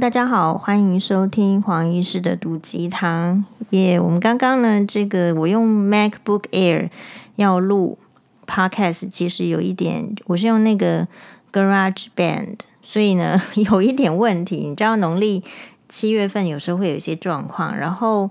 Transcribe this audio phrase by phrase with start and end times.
[0.00, 3.44] 大家好，欢迎收听黄医师的毒鸡汤。
[3.70, 6.90] 耶、我们刚刚呢，这个我用 MacBook Air
[7.34, 7.98] 要录
[8.46, 11.08] Podcast，其实有一点，我是用那个
[11.52, 14.68] GarageBand，所以呢 有一点问题。
[14.68, 15.42] 你知道农历
[15.88, 18.30] 七月份有时候会有一些状况，然后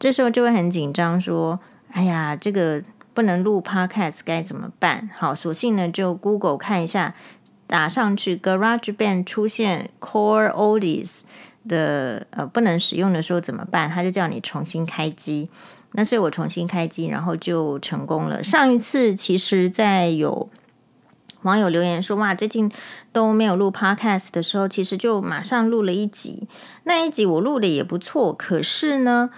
[0.00, 1.60] 这时候就会很紧张，说
[1.92, 7.14] ：“哎呀，这个不能录 Podcast 该怎么办？”好，索性呢就 Google 看一下。
[7.74, 11.22] 打上去，GarageBand 出现 Core Oldies
[11.66, 13.90] 的呃不能使用的时候怎么办？
[13.90, 15.48] 他就叫你重新开机。
[15.90, 18.44] 那所以我重新开机，然后就成功了。
[18.44, 20.48] 上一次其实，在有
[21.42, 22.70] 网友留言说哇，最近
[23.12, 26.46] 都没有录 Podcast 的时候，其实就马上录了一集。
[26.84, 29.30] 那一集我录的也不错，可是呢，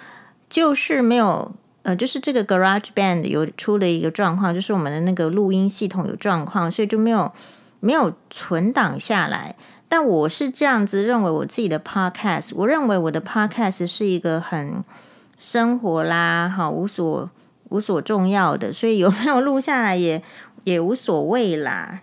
[0.50, 7.32] 就是没有呃，就是这个 GarageBand 有出了一个状况，就是我们的那个录音系统有状况，所以就没有。
[7.86, 9.54] 没有存档下来，
[9.88, 14.82] 但我是这样子认为我自己的 podcast，我认为我的 podcast 是一个很
[15.38, 17.30] 生活啦，哈，无所
[17.68, 20.20] 无所重要的，所以有没有录下来也
[20.64, 22.00] 也无所谓啦。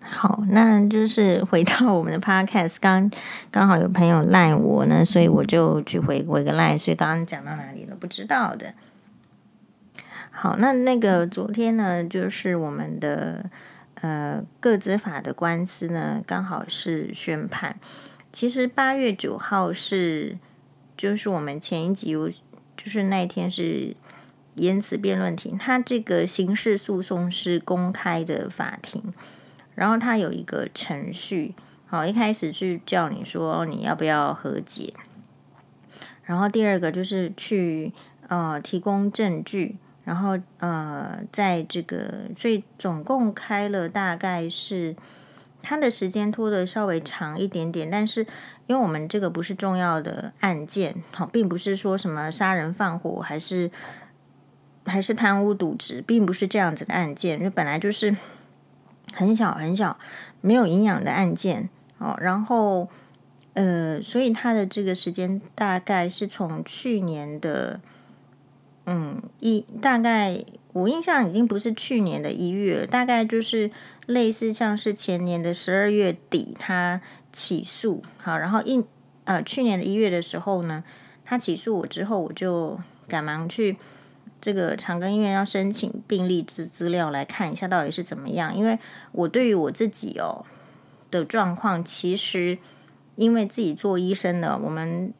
[0.00, 3.10] 好，那就是回到我们的 podcast，刚
[3.50, 7.94] 刚好有朋友赖我呢，所以我就去回回个赖，所以刚刚讲到哪里了？
[7.94, 8.72] 不知道的。
[10.40, 13.50] 好，那那个昨天呢，就是我们的
[13.96, 17.80] 呃个资法的官司呢，刚好是宣判。
[18.30, 20.38] 其实八月九号是，
[20.96, 23.96] 就是我们前一集，就是那一天是
[24.54, 29.12] 言辞辩论庭，它这个刑事诉讼是公开的法庭，
[29.74, 31.56] 然后它有一个程序，
[31.88, 34.94] 好，一开始是叫你说你要不要和解，
[36.22, 37.92] 然后第二个就是去
[38.28, 39.74] 呃提供证据。
[40.08, 44.96] 然后呃，在这个，所以总共开了大概是，
[45.60, 48.22] 他的时间拖得稍微长一点点，但是
[48.66, 53.70] 因为我们这个不是重要的案件，好，并不是说什么杀人放火，还是
[54.86, 58.16] 还是贪污渎职，并不是这样子的案件，因为本来就是
[59.12, 59.98] 很小很小
[60.40, 61.68] 没有营养的案件，
[61.98, 62.88] 哦，然后
[63.52, 67.82] 呃，所以他的这个时间大概是从去年的。
[68.90, 73.70] 嗯，一大概我印象已经不是去年的一月了，大概就是
[74.06, 78.82] 类似像是前年的十二月底他起诉，好，然后一
[79.24, 80.82] 呃去年的一月的时候呢，
[81.22, 83.76] 他起诉我之后，我就赶忙去
[84.40, 88.78] 这个长庚医院要申请病历资资料来看一下到底是怎么样，因为
[89.12, 90.46] 我对于我自己哦
[91.10, 92.56] 的状况，其实
[93.16, 95.12] 因为自己做医生的，我们。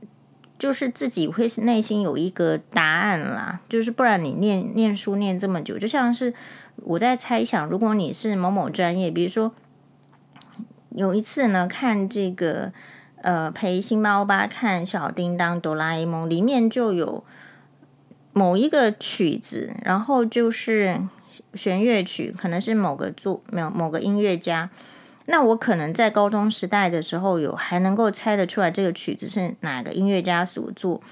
[0.59, 6.35] 就是自己会内心有一个答案啦，就是不然你念念书念这么久，就像是
[6.77, 9.53] 我在猜想，如果你是某某专业，比如说
[10.91, 12.73] 有一次呢，看这个
[13.23, 17.23] 呃陪星巴欧巴看小叮当哆啦 A 梦，里面就有
[18.33, 21.01] 某一个曲子，然后就是
[21.55, 24.71] 弦乐曲，可能是某个作某某个音乐家。
[25.31, 31.03] 那我可能在高中时代的时候有还能够猜得出来这个曲子是哪个音乐家所作。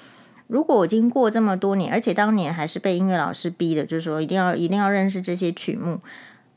[0.46, 6.00] 如果我经过这么多年，而且当年还是被音乐老师逼的，就是说一定要一定要认识这些曲目。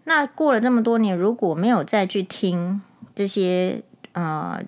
[0.06, 2.82] 那过了这么多年，如果没有再去听
[3.14, 3.84] 这些
[4.14, 4.62] 呃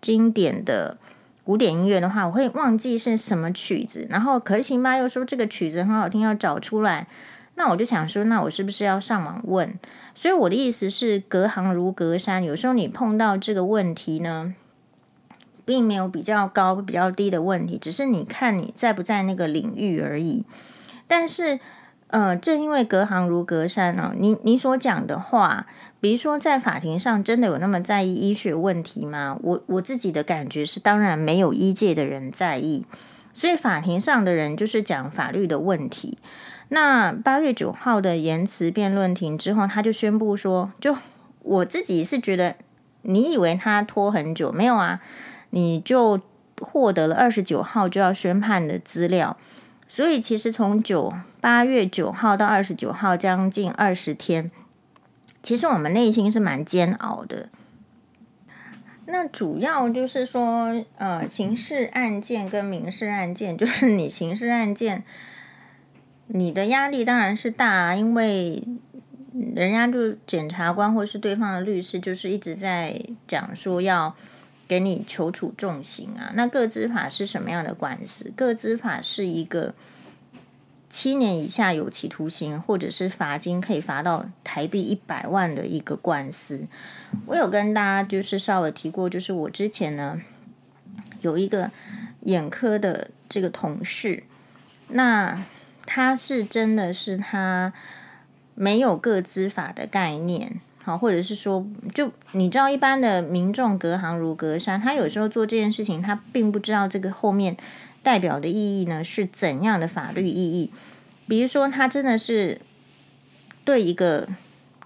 [0.00, 0.98] 经典的
[1.44, 4.04] 古典音乐的话，我会忘记是什么曲子。
[4.10, 7.06] 然后可是辛巴又说这个曲子很好听，要找出来。
[7.56, 9.78] 那我就想说，那我是不是要上网问？
[10.14, 12.44] 所以我的意思是，隔行如隔山。
[12.44, 14.54] 有时候你碰到这个问题呢，
[15.64, 20.44] 并没有比较高、比较低的问题，只是你看你在不在那个领域而已。
[21.06, 21.58] 但是，
[22.08, 25.66] 呃，正因为隔行如隔山呢，你你所讲的话，
[26.00, 29.38] 比如说在法庭上，真的有那么在意医学问题吗？
[29.42, 32.84] 我我自己的感觉是，当然没有医界的人在意。
[33.36, 36.16] 所以法庭上的人就是讲法律的问题。
[36.68, 40.96] 那八月九号的言辞辩论庭之后，他就宣布说：“就
[41.42, 42.56] 我自己是觉得，
[43.02, 45.02] 你以为他拖很久没有啊？
[45.50, 46.18] 你就
[46.58, 49.36] 获得了二十九号就要宣判的资料，
[49.86, 51.12] 所以其实从九
[51.42, 54.50] 八月九号到二十九号将近二十天，
[55.42, 57.50] 其实我们内心是蛮煎熬的。
[59.06, 65.04] 那主要就是说，呃，刑事案件跟民事案件， 就是你刑事案件。”
[66.28, 68.60] 你的压力当然是大啊，因为
[69.54, 74.12] 人家就检察官或是对方的律师，就是一直在讲说要
[74.66, 76.32] 给你求处重刑啊。
[76.34, 78.32] 那个资法是什么样的官司？
[78.34, 79.72] 个资法是一个
[80.96, 86.66] 七年以下有期徒刑，或者是罚金可以罚到台币一百万的一个官司。
[87.26, 90.18] 我有跟大家就是稍微提过，就是我之前呢
[91.20, 91.70] 有一个
[92.20, 94.22] 眼科的这个同事，
[94.88, 95.44] 那
[95.84, 97.74] 他是真的是他
[98.54, 107.54] 没有个资法的概念，好，或者是说，就你知道一般的民众隔行如隔山，他有时候做这件事情，他并不知道这个后面。
[108.06, 110.70] 代表的意义呢，是怎样的法律意义？
[111.26, 112.60] 比如说，他真的是
[113.64, 114.28] 对一个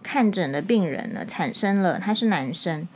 [0.02, 2.88] 看诊的病人呢，产生了他是男生，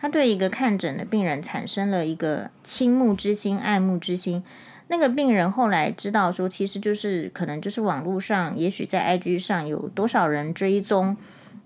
[0.00, 4.42] 他对一个看诊的病人产生了一个倾慕之心、爱慕之心。
[4.88, 11.18] 那个病人后来知道说，其实就是可能就是网络上，也许在 IG 上有多少人追踪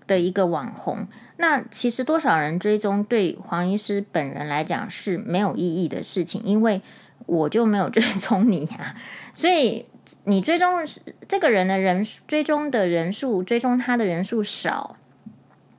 [0.05, 1.07] 的一个网红。
[1.37, 6.81] 那其实多少人追踪对黄医师本人来讲是没有意义的事情，因为。
[7.25, 8.95] 我就没有追踪你呀、
[9.33, 9.85] 所以
[10.25, 10.79] 你追踪
[11.27, 14.95] 这个人的人追踪的人数，追踪他的人数少，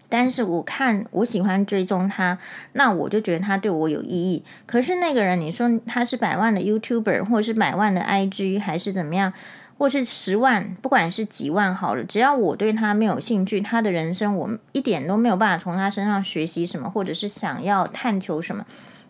[0.09, 2.39] 但是我看我喜欢追踪他，
[2.73, 4.45] 那我就觉得他对我有意义。
[4.67, 9.33] 可是那个人，你说他是百万的 YouTuber，或是百万的 IG，还是怎么样，
[9.77, 18.65] 或是十万，不管是几万好了，只要我对他没有兴趣，他的人生我一点都没有办法从他身上学习什么，或者是想要探求什么。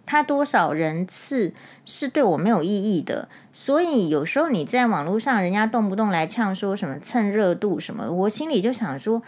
[0.04, 1.54] 他多少人次
[1.84, 9.22] 是对我没有意义的，所以有时候你在网络上，人家动不动来呛说什么蹭热度什么，我心里就想说，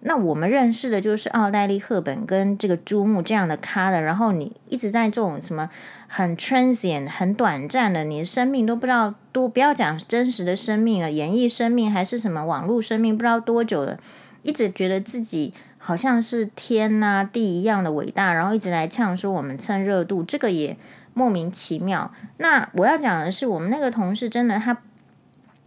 [0.00, 5.68] 那我们认识的就是奥黛丽·赫本跟这个朱木这样的咖的，然后你一直在这种什么
[6.06, 13.98] 很 transient、很短暂的，你的生命都不知道多，不要讲真实的生命了，演艺生命还是什么网络生命，不知道多久了，
[14.42, 15.52] 一直觉得自己。
[15.84, 20.76] 好像是天呐、地一样的伟大，然后一直来呛说我们蹭热度，这个也
[21.12, 22.14] 莫名其妙。
[22.36, 24.78] 那我要讲的是，我们那个同事真的他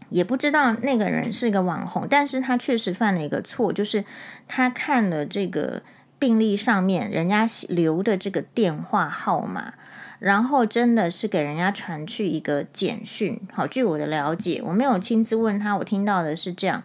[0.09, 4.05] 也不知道那个人是一个网红，但是他确实犯了一个错，就是
[4.47, 5.81] 他看了这个
[6.17, 9.73] 病历上面人家留的这个电话号码，
[10.19, 13.41] 然后真的是给人家传去一个简讯。
[13.51, 16.83] 好，据我的了解，我没有亲自问他，我听到的是这样。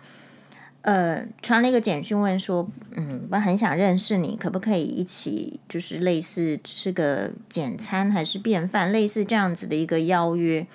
[0.82, 10.66] 呃，传了一个简讯问说，嗯，我很想认识你，可不可以一起，就是类似吃个简餐还是便饭，类似这样子的一个邀约。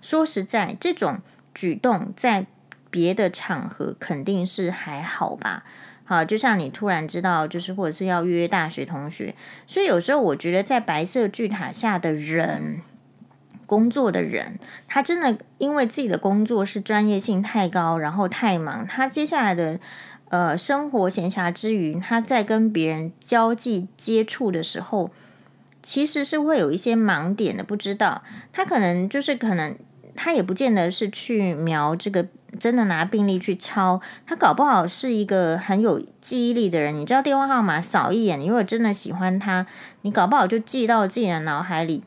[0.00, 1.20] 说实在，这种
[1.54, 2.46] 举动在
[2.90, 5.64] 别的场合肯定是还好吧。
[6.04, 9.36] 好，就像你突然知道，就是或者是要约大学同学，
[9.68, 12.80] 所以有时候我觉得在白色巨塔下的人。
[13.66, 19.78] 工作的人，他真的因为自己的工作是专业性太高，然后太忙，他接下来的
[20.28, 25.10] 呃生活闲暇之余，他在跟别人交际接触的时候，
[25.82, 27.64] 其实是会有一些盲点的。
[27.64, 28.22] 不知道
[28.52, 29.74] 他可能就是可能
[30.14, 32.26] 他也不见得是去瞄这个，
[32.58, 36.94] 真的拿病历去抄，他搞不好是一个很有记忆力的人。
[36.94, 39.66] 你知道电话号码扫一眼，你如果真的喜欢他，
[40.02, 42.02] 你搞不好就记到自己的脑海里。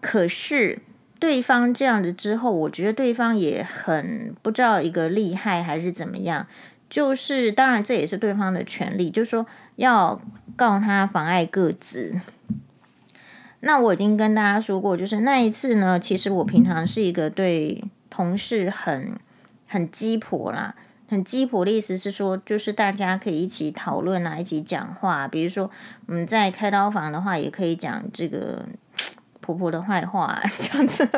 [0.00, 0.80] 可是。
[1.18, 6.46] 对方这样子之后，我觉得对方也很不知道一个厉害还是怎么样。
[6.88, 10.20] 就是当然这也是对方的权利，就是说要
[10.54, 12.20] 告他妨碍各自。
[13.60, 19.18] 那我已经跟大家说过，就是那一次呢，其实我平常是一个对同事很
[19.66, 20.76] 很鸡婆啦，
[21.08, 25.26] 很鸡婆的意思是说，就是大家可以一起讨论啊，一起讲话。
[25.26, 25.68] 比如说
[26.06, 28.66] 我们在开刀房的话，也可以讲这个。
[29.46, 31.08] 婆婆的坏话 这样子，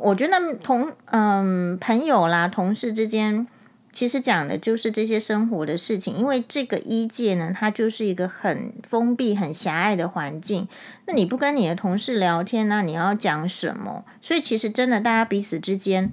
[0.00, 3.46] 我觉得同嗯朋友啦、同事之间，
[3.92, 6.16] 其实讲的就是这些生活的事情。
[6.16, 10.66] 因为这个一界呢，它就是一个很封闭、很狭隘的环境。
[11.06, 14.06] 那你不跟你的同事聊天呢，你要讲什么？
[14.22, 16.10] 所以其实真的，大家彼此之间，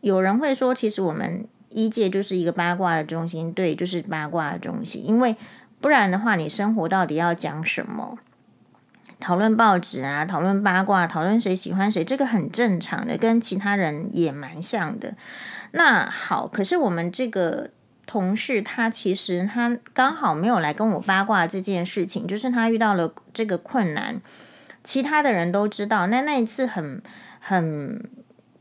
[0.00, 5.06] 有人会说，其实我们一界就是一个八卦的中心，对，就是八卦的中心。
[5.06, 5.36] 因为
[5.80, 8.18] 不然的话，你生活到底要讲什么？
[9.20, 15.14] 讨论报纸啊，讨论八卦，讨论谁喜欢谁，这个很正常的，跟其他人也蛮像的。
[15.72, 17.70] 那好，可是我们这个
[18.06, 24.20] 同事他其实他刚好没有来跟我八卦这件事情，就是他遇到了这个困难，
[24.84, 26.06] 其他的人都知道。
[26.06, 27.02] 那那一次很
[27.40, 28.08] 很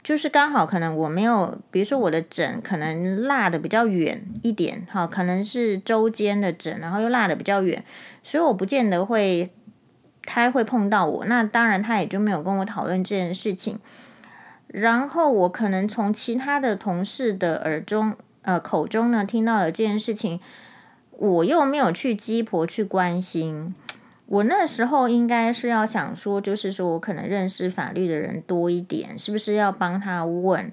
[0.01, 7.85] 就是刚好可能我没有，比如说我的枕可能落得比较远一点，哈，可能是周间的枕，然后又落得比较远，
[8.23, 9.53] 所以我不见得会。
[10.27, 13.79] 他会碰到我，那当然他也就没有跟我讨论这件事情。
[14.67, 20.39] 然后我可能从其他的同事的耳中、呃口中呢听到了这件事情，
[21.11, 23.73] 我又没有去鸡婆去关心。
[24.25, 30.71] 我那时候应该是要想说，就是说我可能认识法律的人多一点，是不是要帮他问？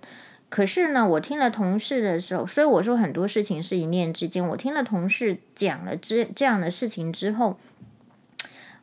[0.48, 4.44] 可是呢，我听了同事的时候，所以我说很多事情是一念之间。
[4.48, 7.56] 我听了同事讲了这这样的事情之后，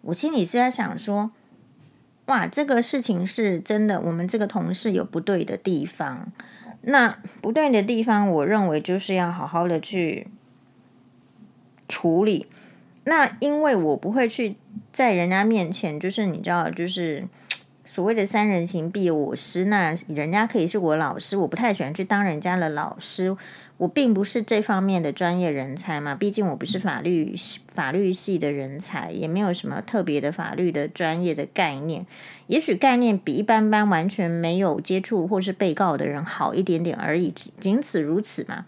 [0.01, 1.31] 我心里是在想说，
[2.25, 6.31] 哇，这个事情是真的，我们这个同事有不对的地方。
[6.83, 10.27] 那不对的地方，我认为就是要好好的去
[11.87, 12.47] 处理。
[13.03, 14.55] 那因为我不会去
[14.91, 17.27] 在人家面前，就是你知道，就是
[17.83, 19.65] 所谓的三人行必有我师。
[19.65, 23.35] 那人家可以是我老师，我不太喜欢去当人家的老师。
[23.77, 27.35] 我并不是这方面的专业人才嘛，毕竟我不是法律
[27.73, 32.05] 法律系的人才，也没有什么特别的法律的专业的概念。
[32.45, 38.65] 也许概念比一般般完全没有接触或是被告的人好一点点而已，仅此如此嘛。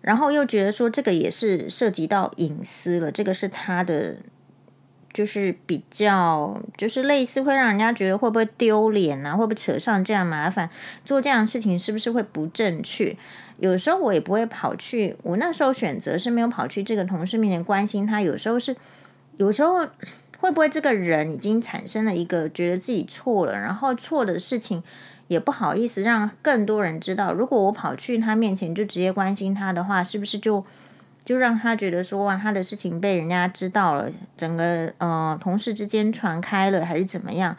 [0.00, 4.18] 然后又觉得说这个也是涉及到隐私了，这个是他的，
[5.12, 10.70] 就是比较就是类似会让人家觉得会不会丢脸啊，会不会扯上这样麻烦，
[11.04, 13.16] 做这样的事情是不是会不正确？
[13.58, 18.22] 有时候我也不会跑去，我那时候选择是没有跑去这个同事面前关心他。
[18.22, 18.76] 有时候是，
[19.36, 19.86] 有时候
[20.38, 24.82] 会不会这个人已经产生了一个觉得自己错了，然后错的事情。
[25.28, 27.32] 也不好意思让更多人知道。
[27.32, 30.64] 如果我跑去他面前就直接关心他的话，是不是就
[31.30, 37.56] 就让他觉得说哇，他的事情被人家知道了，整个呃同事之间传开了，还是怎么样？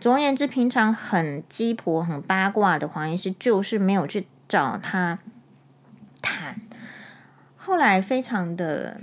[0.00, 5.18] 总而言之，平常很鸡婆、很八卦的黄医师就是没有去找他
[6.22, 6.58] 谈。
[7.58, 9.02] 后来非常的，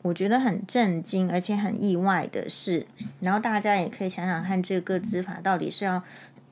[0.00, 2.86] 我觉得很震惊，而且很意外的是，
[3.20, 6.02] 然后大家也可以想想看，这个执法到底是要。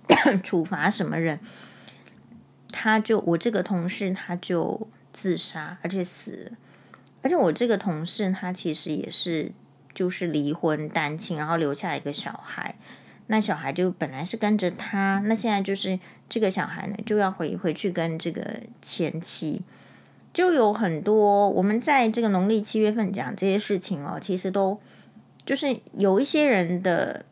[0.45, 1.41] 处罚什么人？
[2.71, 6.51] 他就我这个同事，他就自杀，而且死了。
[7.29, 9.53] 而且我这个同事，他其实也是
[9.93, 12.77] 就是离婚单亲，然后留下一个小孩。
[13.27, 19.61] 那小孩就本来是跟着他，那现在就是这个小孩呢，就要回回去跟这个前妻。
[20.33, 24.81] 就有很多我们在这个农历七月份讲这些事情哦，其实都
[25.45, 27.27] 就是有一些人的。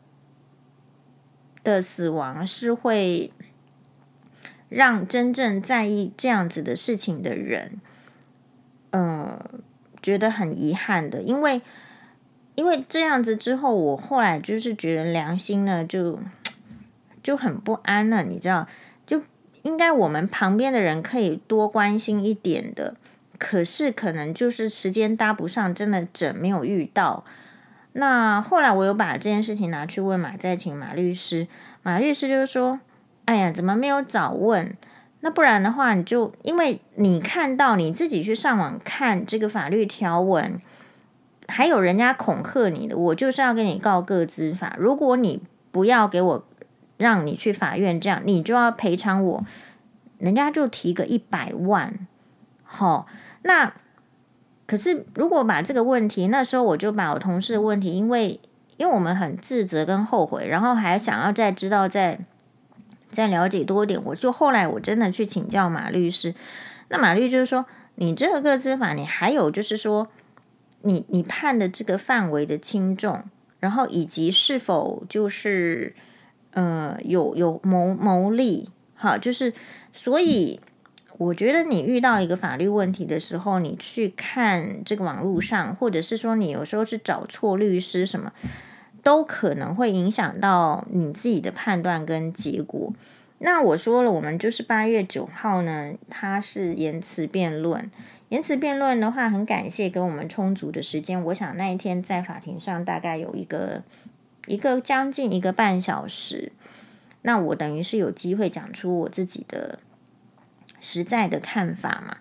[1.63, 3.29] 的死亡是会
[4.69, 7.81] 让真正在意这样子的事情的人，
[8.91, 9.37] 嗯、
[10.07, 11.61] 觉得很遗憾的，因为
[12.55, 16.17] 因为这样子之后，我后来就是觉得良心呢就
[17.21, 18.65] 就很不安了，你知道，
[19.05, 19.21] 就
[19.63, 22.95] 应该我们旁边的人可以多关心一点的，
[23.37, 27.25] 可是可能就是时间搭不上，真的整没有遇到。
[27.91, 31.49] 那后来我又把这件事情拿去问马再请马律师，
[31.83, 32.79] 马律师就是说
[33.25, 34.73] ：“哎呀，怎么没有早问？
[35.27, 40.61] 那不然的话，你就因为你看到你自己去上网看这个法律条文，
[41.49, 44.73] 还有人家恐吓你的，我就是要跟你告个资法。
[44.79, 46.45] 如果你不要给我
[46.95, 49.45] 让你去法院，这样你就要赔偿我，
[50.17, 52.07] 人家就提个一百万。
[52.63, 53.05] 好，
[53.41, 53.73] 那。”
[54.65, 58.39] 可是，如果把这个问题，那时候我就把我同事的问题，因为
[58.77, 62.17] 因为我们很自责跟后悔，然后还想要再知道、在
[63.09, 66.33] 再了解多点，我就后来我真的去请教马律师。
[66.89, 70.07] 那马律就是说，你这个个资法，你还有就是说，
[70.81, 73.23] 你你判的这个范围的轻重，
[73.59, 75.95] 然后以及是否就是
[76.51, 79.53] 呃有有谋谋利，好，就是
[79.93, 80.59] 所以。
[81.19, 88.31] 我觉得你遇到一个法律问题的时候，你去看这个网络上，或者是说你有时候是找错律师，什么
[89.03, 92.93] 都可能会影响到你自己的判断跟结果。
[93.39, 97.89] 那我说了，我们就是八月九号呢，它是言词辩论。
[98.29, 101.23] 言词辩论的话，很感谢给我们充足的时间。
[101.25, 103.83] 我想那一天在法庭上大概有一个
[104.47, 106.51] 一个将近一个半小时，
[107.21, 109.79] 那我等于是有机会讲出我自己的。
[110.79, 112.17] 实在的看法嘛，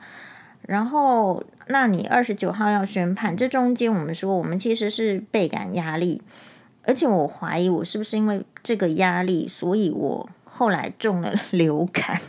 [0.62, 6.23] 然后，那你二十九号要宣判，这中间我们说，我们其实是倍感压力，
[6.87, 12.21] 而且我怀疑我是不是因为这个压力，所以我后来中了 流感。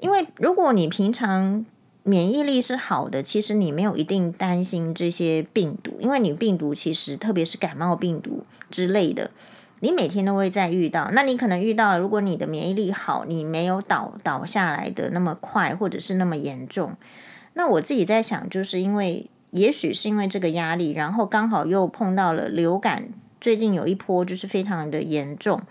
[0.00, 1.66] 因为如果你平常
[2.04, 9.30] 免疫力是好的，其实你没有一定担心这些病毒，因为你病毒其实特别是感冒病毒之类的。
[9.80, 11.98] 你每天都会再遇到，那你可能遇到了。
[11.98, 16.96] 如果你的免疫力好，你没有倒倒下来的那么快，或者是那么严重。
[17.54, 23.08] 那我自己在想，就是因为也许是因为这个压力，然后刚好又碰到了流感，
[23.40, 25.62] 最近有一波就是非常的严重，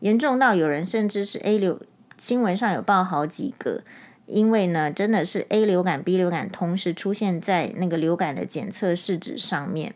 [0.00, 1.80] 严重到有人甚至是 A 流，
[2.16, 3.82] 新闻上有报好几个，
[4.26, 9.94] 因为呢，真的是 A 流感、B 流感同时出现在那个流感的检测试纸上面。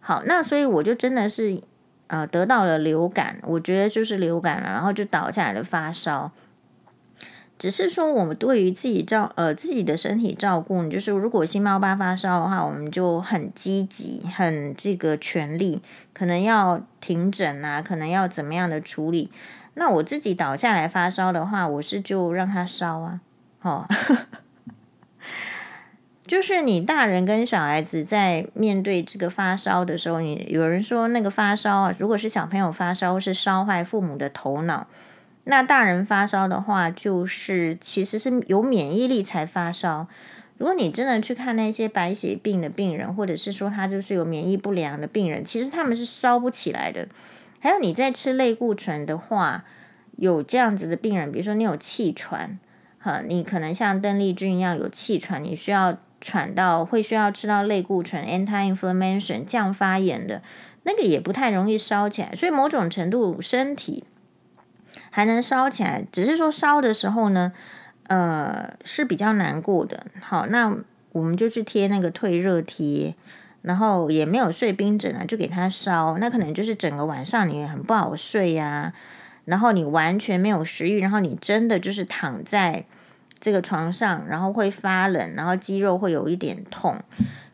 [0.00, 1.60] 好，那所以我就真的是。
[2.06, 6.30] 呃，得到了流感，我觉得就是流感了，然后就倒下来了发烧。
[7.56, 15.80] 只是说，我们对于自己照呃自己的身体照顾，你就是如果新猫爸发烧的话，我们就很积极，很这个全力，
[16.12, 19.30] 可能要停诊啊，可能要怎么样的处理。
[19.74, 23.20] 那我自己倒下来发烧的话，我是就让它烧啊，
[23.62, 23.86] 哦，
[26.26, 34.88] 就是你大人跟小孩子在面对这个发烧的时候，你有人说那个发烧啊，如果是小朋友发烧，是烧坏父母的头脑。
[35.44, 40.08] 那大人发烧的话，就是其实是有免疫力才发烧。
[40.56, 47.08] 如果你真的去看那些白血病的病人，或者是说他就是有免疫不良的病人，其实他们是烧不起来的。
[47.60, 49.64] 还有你在吃类固醇的话，
[50.16, 52.58] 有这样子的病人，比如说你有气喘，
[52.98, 60.40] 哈，你可能像邓丽君一样有气喘，你需要喘到会需要吃到类固醇 （anti-inflammation） 降发炎的，
[60.84, 62.34] 那个也不太容易烧起来。
[62.34, 64.04] 所以某种程度身体。
[65.14, 67.52] 还能烧起来，只是说烧的时候呢，
[68.08, 70.04] 呃，是比较难过的。
[70.20, 70.76] 好，那
[71.12, 73.14] 我们就去贴那个退热贴，
[73.62, 76.18] 然后也没有睡冰枕啊，就给他烧。
[76.18, 78.92] 那可能就是整个晚上你也很不好睡呀、
[79.44, 82.84] 然后你完全没有食欲，然后你真的就是躺在
[83.38, 87.00] 这个床上，然后会发冷，然后肌肉会有一点痛。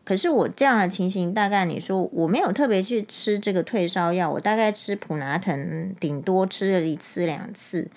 [0.03, 7.87] 可是我这样的情形，大概你说我没有特别去吃这个退烧药，我大概吃普拿疼，顶多吃了一次两次。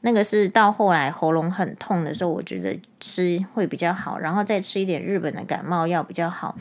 [0.00, 6.56] 那个是到后来喉咙很痛的时候，我觉得吃会比较好，然后再吃一点日本的感冒药比较好。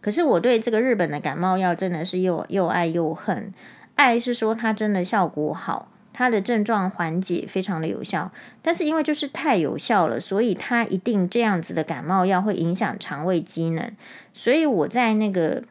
[0.00, 3.54] 可是我对这个日本的感冒药真的是又又爱又恨，
[3.94, 5.88] 爱是说它真的效果好。
[6.14, 8.30] 它的症状缓解非常的有效，
[8.60, 13.90] 但是因为就是太有效了，所以它一定这样子的感冒药会影响肠胃机能。
[14.34, 15.62] 所以我在那个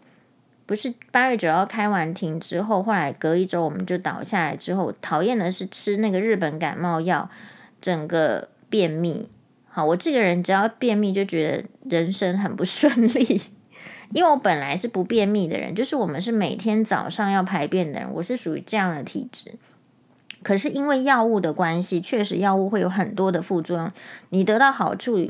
[0.65, 7.29] 不是八月九号开完庭之后，后来隔一周我们就倒下来之后，讨厌的是吃那个日本感冒药，
[7.81, 9.27] 整个便秘。
[9.67, 13.41] 好，我这个人只要便秘就觉得人生很不顺利，
[14.13, 19.53] 因为我本来是不便秘的人，就是我们是每天早上要排便的人，我是属于这样的体质。
[20.43, 23.91] 可是因为药物的关系，确实药物会有很多的副作用。
[24.29, 25.29] 你得到好处，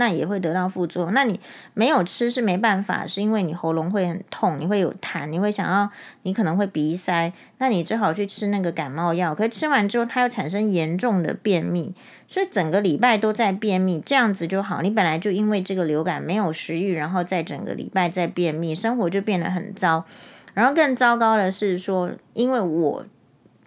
[0.00, 1.12] 那也会得到副作用。
[1.12, 1.38] 那你
[1.74, 5.90] 没有吃是没办法，是因为你喉咙会很痛，你会有痰，你会想要，
[6.22, 9.34] 你可能会鼻塞，那你只好去吃那个感冒药。
[9.34, 11.94] 可是吃完之后，它又产生严重的便秘，
[12.26, 14.80] 所以整个礼拜都在便秘，这样子就好。
[14.80, 20.06] 你本来就因为这个流感没有食欲，然后在整个礼拜在便秘，生活就变得很糟。
[20.54, 23.06] 然后更糟糕的是说，因为我。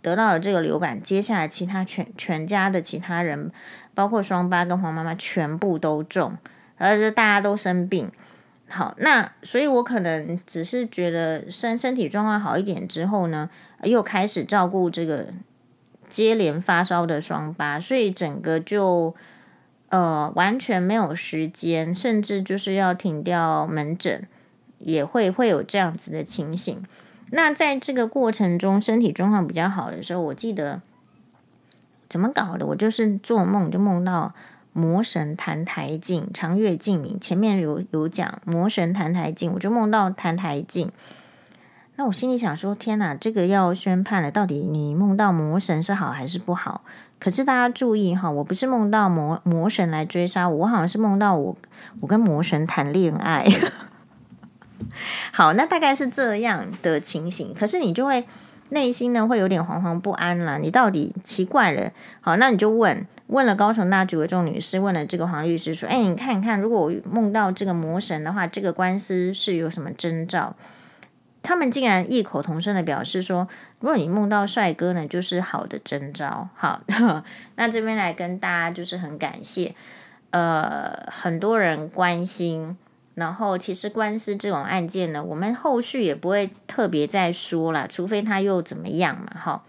[0.03, 3.53] 得到了这个流感，接下来其他全全家的其他人，
[3.93, 6.37] 包括双八跟黄妈妈，全部都中，
[6.77, 8.11] 而且大家都生病。
[8.69, 13.49] 好，那所以我可能只是觉得身身体状况好一点之后呢，
[13.83, 15.27] 又开始照顾这个
[16.09, 19.13] 接连发烧的双八，所以整个就
[19.89, 24.27] 呃完全没有时间，甚至就是要停掉门诊，
[24.79, 26.83] 也会会有这样子的情形。
[27.29, 30.81] 那在这个过程中，身体状况比较好的时候，我记得
[32.13, 32.67] 怎么搞的？
[32.67, 34.35] 我就是做梦就梦到
[34.71, 37.19] 魔神澹台镜，长月烬明。
[37.19, 40.91] 前面有有讲魔神澹台镜，我就梦到澹台镜。
[41.95, 46.83] 那我心里想说：天哪，这个要宣判了，到底你梦到魔神是好还是不好？
[47.17, 51.57] 可是大家注意哈，我不是梦到魔魔神来追杀我，我好像是梦到我
[52.01, 53.43] 我跟魔神谈恋爱。
[55.33, 58.27] 好，那大概是这样的情形，可是你就会
[58.73, 60.57] 内心呢会有点惶惶不安了。
[60.57, 61.91] 你到底奇怪了？
[62.19, 70.55] 好，那你就问问了高雄大举为众女士，问了这个黄律师说：“哎，你看看，如果我梦到这个魔神的话，这个官司是有什么征兆？”
[71.41, 73.47] 他们竟然异口同声的表示说
[73.79, 76.81] ：“如果你梦到帅哥呢，就是好的征兆。”好，
[77.55, 79.75] 那这边来跟大家就是很感谢，
[80.31, 82.77] 呃，很多人关心。
[83.15, 89.63] 然后，其实官司这种案件呢，我们后续也不会特别再说了，除非他又怎么样嘛，哈。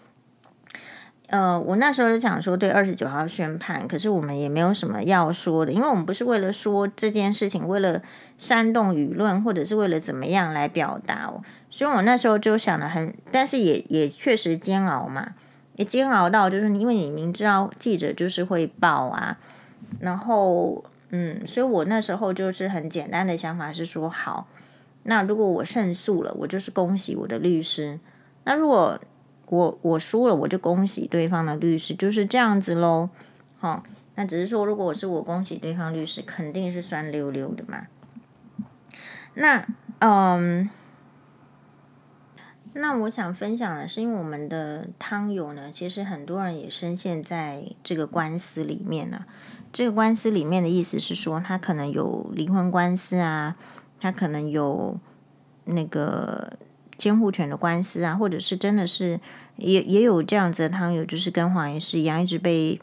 [1.28, 8.00] 呃，我那时候就想说，对，二十九号宣判，可是我们也没有什么要说的，因为我们不是为了说这件事情，为了
[8.38, 11.42] 煽动舆论，或者是为了怎么样来表达哦。
[11.68, 15.34] 所以我那时候就想得很，但是也也确实煎熬嘛，
[15.76, 19.36] 也煎熬到就是因为你明知道记者就是会报啊，
[20.00, 20.84] 然后。
[21.16, 24.48] 嗯，所以我那时候就是很简单的想法是说，好，
[25.04, 28.00] 那如果我胜诉了，我就是恭喜我的律师；
[28.42, 28.98] 那如果
[29.46, 33.10] 我我输了，我就恭喜对方的律师，就是这样子喽。
[33.60, 33.82] 好、哦，
[34.16, 37.86] 那只是说，如果我是我恭喜对方律师，肯定是酸溜溜的嘛。
[39.34, 39.64] 那
[40.00, 40.68] 嗯，
[42.72, 49.24] 那我想分享的是，因为我们的汤友呢，其实很多人也深陷在这个官司里面呢。
[49.74, 53.56] 这个官司里面的意思是说，他可能有离婚官司啊，
[54.00, 54.96] 他可能有
[55.64, 56.52] 那个
[56.96, 59.18] 监护权的官司啊，或者是真的是
[59.56, 62.80] 也也有这样子的汤友，就是跟黄医师一样，一直被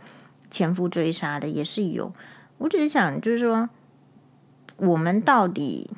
[0.52, 2.14] 前夫追杀的，也是有。
[2.58, 3.70] 我只是想，就是说，
[4.78, 5.90] 我们到底。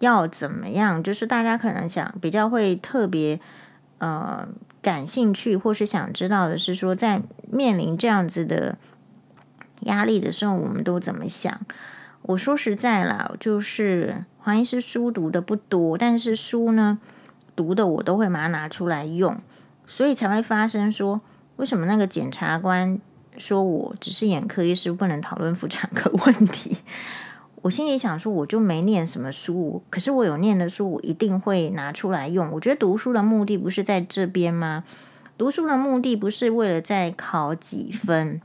[0.00, 1.02] 要怎么样？
[1.02, 3.40] 就是大家可能想比较会特别
[3.98, 4.46] 呃
[4.82, 8.76] 感兴趣，或是想知道的是说，在面临这样子的
[9.84, 11.60] 压力的时候，我们都怎么想？
[12.22, 16.98] 我说实在啦，就是黄医师书读的不多，但是书呢
[17.54, 19.38] 读的我都会把它拿出来用，
[19.86, 21.20] 所以才会发生说，
[21.56, 22.98] 为什么那个检察官
[23.36, 26.78] 说我只是眼科医师，不能讨论妇产科问题？
[27.62, 32.50] 我心里想说，我就没念什么书，可是我有念的书，我一定会拿出来用。
[32.52, 34.84] 我觉得读书的目的不是在这边吗？
[35.38, 38.40] 读书的目的不是为了再考几分，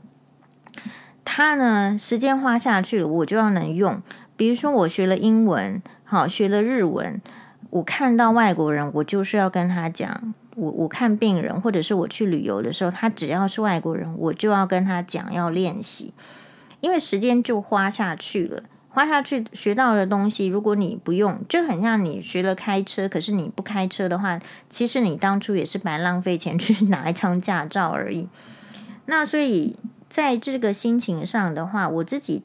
[1.32, 4.02] 他呢，时间花下去了，我就要能用。
[4.36, 7.22] 比如说，我学了英文，好，学了日文，
[7.70, 10.34] 我看到外国人，我就是要跟他讲。
[10.56, 16.12] 我我看病人，或者是我去旅游的时候，他只要是外国人，我就要跟他讲，要练习，
[16.80, 18.64] 因为时间就花下去了。
[18.88, 28.28] 花下去学到的东西，如果你不用，就很像你学了开车，可是你不开车的话，其实你当初也是白浪费钱去拿一张驾照而已。
[29.06, 29.76] 那所以
[30.10, 32.42] 在这个心情上的话，我自己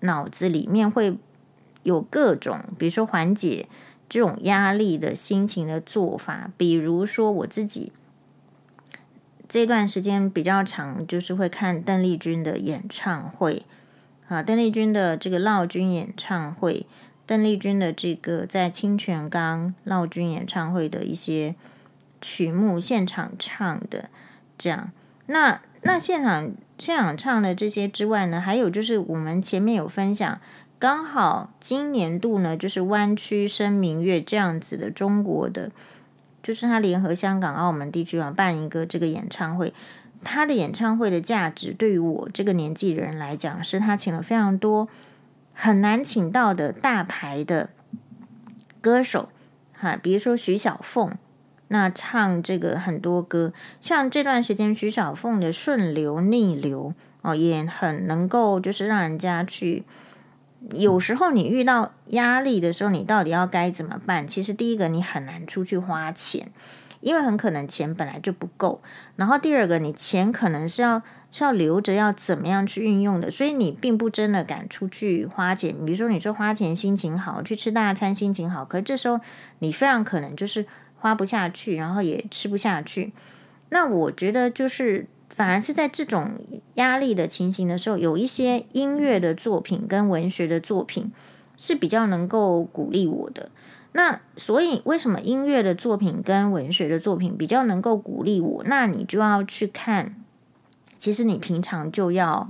[0.00, 1.16] 脑子里面会
[1.82, 3.68] 有各种，比如说缓解
[4.08, 7.92] 这种压力的心情的做法，比如说我自己
[9.46, 13.66] 这段时间比较长，就是会看邓丽君的演唱会。
[14.28, 16.86] 啊，邓丽君的这个闹军演唱会，
[17.26, 21.54] 邓丽君的这个在清泉岗闹军演唱会的一些
[22.22, 24.08] 曲目现场唱的，
[24.56, 24.90] 这样。
[25.26, 30.40] 那那现场现场唱的这些之外呢，还有就是我们前面有分享，
[30.78, 35.70] 刚好今年度呢，就是湾区声明月这样子的中国的，
[36.42, 39.74] 就是他联合香港、澳门地区啊办一个这个演唱会。
[40.24, 44.88] 他的演唱会的价值，对于我这个年纪的人来讲，是他请了非常多
[45.52, 47.70] 很难请到的大牌的
[48.80, 49.30] 歌手，
[49.72, 51.10] 哈，比如说徐小凤，
[51.72, 59.84] 那唱这个很多歌，像这段时间徐小凤的《顺流逆流》哦，也很能够就是让人家去。
[60.74, 64.28] 有时候你遇到压力的时候，你到底要该怎么办？
[64.28, 66.52] 其实第一个，你很难出去花钱。
[67.00, 68.80] 因为很可能钱本来就不够，
[69.16, 75.74] 然后第二个，你钱可能是要是要留着，要怎么样去运用的，所以你并不真的敢出去花钱。
[75.84, 79.18] 比如说，你说花钱心情好，去吃大餐心情好，可是这时候
[79.58, 80.64] 你非常可能就是
[81.02, 83.12] 花不下去，然后也吃不下去。
[83.70, 86.30] 那我觉得就是反而是在这种
[86.74, 91.10] 压力的情形的时候，有一些音乐的作品跟文学的作品
[91.56, 93.50] 是比较能够鼓励我的。
[93.94, 98.62] 那所以，为什么音乐的作品跟文学的作品比较能够鼓励我？
[98.64, 100.14] 那你就要去看，
[100.96, 102.48] 其实你平常就要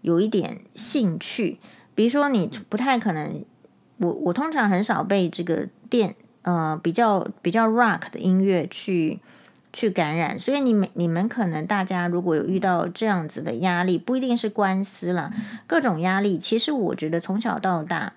[0.00, 1.58] 有一点兴趣。
[1.94, 3.44] 比如说，你不太可能，
[3.98, 9.18] 我我通常很少被这个电呃比较比较 rock 的音乐去
[9.72, 10.38] 去感染。
[10.38, 15.32] 所以你们你们可能大家如果有遇到这样子的压力，不一定是官司啦，
[15.66, 18.12] 各种压力，其实我觉得从小到大。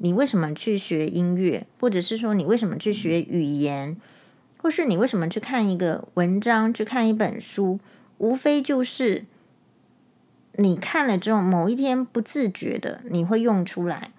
[0.00, 3.96] 你为什么去学音乐，或者是说你为什么去学语言，
[4.62, 7.80] 或是你为什么去看一个文章，去看一本书，
[8.18, 9.24] 无非就是
[10.52, 14.12] 你看了之后，某一天不自觉的你会用出来。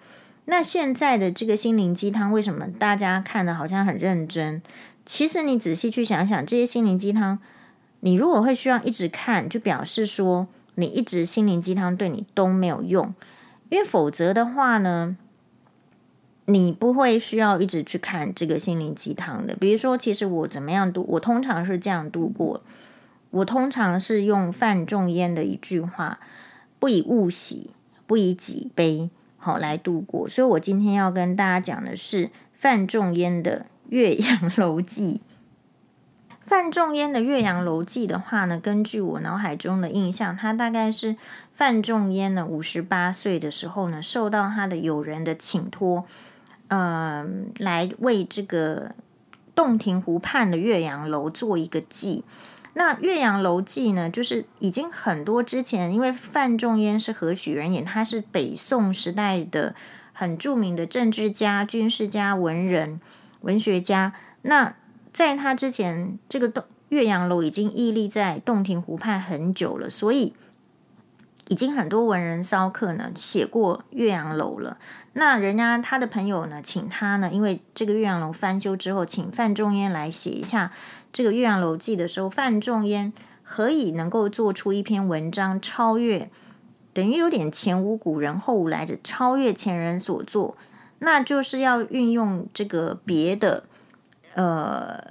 [0.50, 4.60] 那现在的这个心灵鸡汤，为什么大家看的好像很认真？
[5.06, 7.38] 其实你仔细去想想，这些心灵鸡汤，
[8.00, 13.14] 你如果会需要一直看，就表示说你一直心灵鸡汤对你都没有用，
[13.68, 15.16] 因为否则的话呢，
[16.46, 19.54] 你不会需要一直去看这个心灵鸡汤的。
[19.54, 22.60] 比如说，其实我怎么样度，我通常是这样度过。
[23.30, 26.18] 我通常是用范仲淹的一句话
[26.80, 27.70] ：“不以物喜，
[28.04, 30.28] 不以己悲”，好来度过。
[30.28, 35.14] 所以我今天要跟大家讲的是范仲淹的《岳阳楼记》。
[36.40, 41.16] 范仲淹的《岳阳楼记》的话呢，根据我脑海中的印象，他大概是
[41.54, 46.04] 范仲淹呢五十八岁的时候呢，受到他的友人的请托。
[46.68, 48.94] 嗯，来为这个
[49.54, 52.24] 洞庭湖畔的岳阳楼做一个记。
[52.74, 57.82] 那岳阳楼记呢，就是已经很多之前，因为范仲淹是何许人也？
[57.82, 59.74] 他是北宋时代的
[60.12, 63.00] 很著名的政治家、军事家、文人、
[63.40, 64.12] 文学家。
[64.42, 64.76] 那
[65.12, 70.34] 在他之前，这个洞岳阳楼已经屹立在洞庭湖畔很久了，所以
[71.48, 74.78] 已经很多文人骚客呢写过岳阳楼了。
[75.14, 80.70] 那人家他的朋友呢，请他呢，因为这个岳阳楼翻修之后，请范仲淹来写一下
[81.12, 86.30] 这个《岳阳楼记》的时候，范仲淹何以能够做出一篇文章超越，
[86.92, 90.56] 等于有点前无古人后无来者，超越前人所作，
[91.00, 93.64] 那就是要运用这个别的
[94.34, 95.02] 呃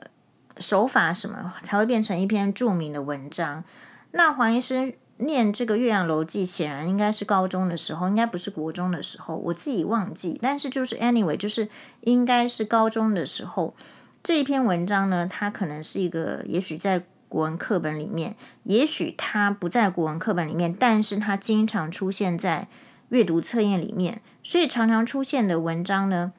[0.58, 3.64] 手法什么，才会变成一篇著名的文章。
[4.12, 4.96] 那黄医师。
[5.22, 10.40] 念这个《岳阳楼记》显然应该是高中的时候，应该不是国中的时候，我自己忘记。
[10.42, 11.68] 但是就是 anyway，就是
[12.00, 13.76] 应该是高中的时候，
[14.22, 22.68] 这一篇文章呢，它可能是一个，也许在国文课本里面，也许它不在国文课本里面，但是它经常出现在
[23.10, 26.34] 阅读测验里面，所以常常出现的文章呢，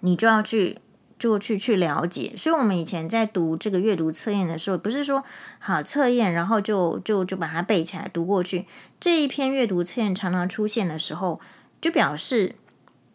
[0.00, 0.78] 你就要去。
[1.18, 5.24] 就去去了解，所以我们以前在读这个阅读测验的时候，不是说
[5.58, 8.66] 好测验，然后就就就把它背起来读过去。
[9.00, 11.40] 这一篇阅读测验常常出现的时候，
[11.80, 12.56] 就表示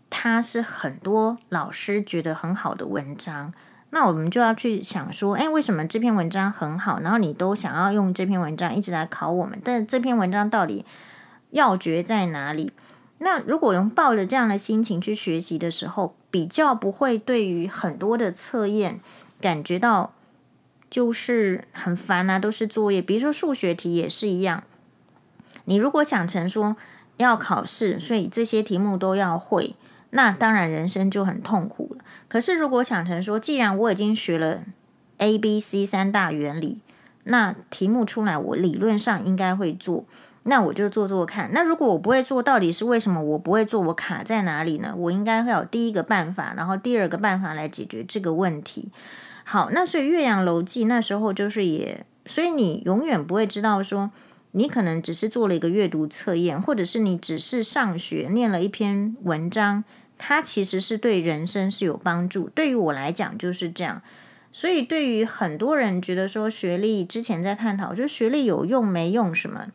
[0.09, 3.53] 它是很多老师觉得很好的文章。
[3.91, 6.99] 那我们就要去想说，哎，为什么这篇文章很好？
[6.99, 10.85] 然后你都想要用这篇文章一直来考我们，但这篇文章到底
[11.51, 12.71] 要诀在哪里？
[13.19, 18.99] 那如果用抱着这样的心情去学习的时候，比较不会对于很多的测验
[19.39, 20.13] 感觉到
[20.89, 23.01] 就是很烦啊，都是作业。
[23.01, 24.63] 比如说数学题也是一样，
[25.65, 26.75] 你如果想成说
[27.17, 29.75] 要考试，所以这些题目都要会，
[30.11, 32.05] 那当然人生就很痛苦了。
[32.27, 34.63] 可是如果想成说，既然我已经学了
[35.17, 36.79] A、B、C 三大原理，
[37.23, 40.05] 那题目出来我理论上应该会做。
[40.43, 41.51] 那我就做做看。
[41.53, 43.79] 那如果我不会做，到底是为什么我不会做？
[43.79, 44.95] 我卡在哪里呢？
[44.97, 48.89] 我应该会有第一个办法，然后第二个办法来解决这个问题。
[49.43, 54.09] 好，那所以《岳阳楼记》那时候就是也，所以你永远不会知道说，
[54.53, 59.83] 你可能只是做了一个阅读测验，或者是你只是上学念了一篇文章，
[60.23, 62.47] 它其实是对人生是有帮助。
[62.49, 64.03] 对于我来讲就是这样。
[64.53, 69.69] 所以对于很多人觉得说学历，之前在探讨，就学历有用没用什么？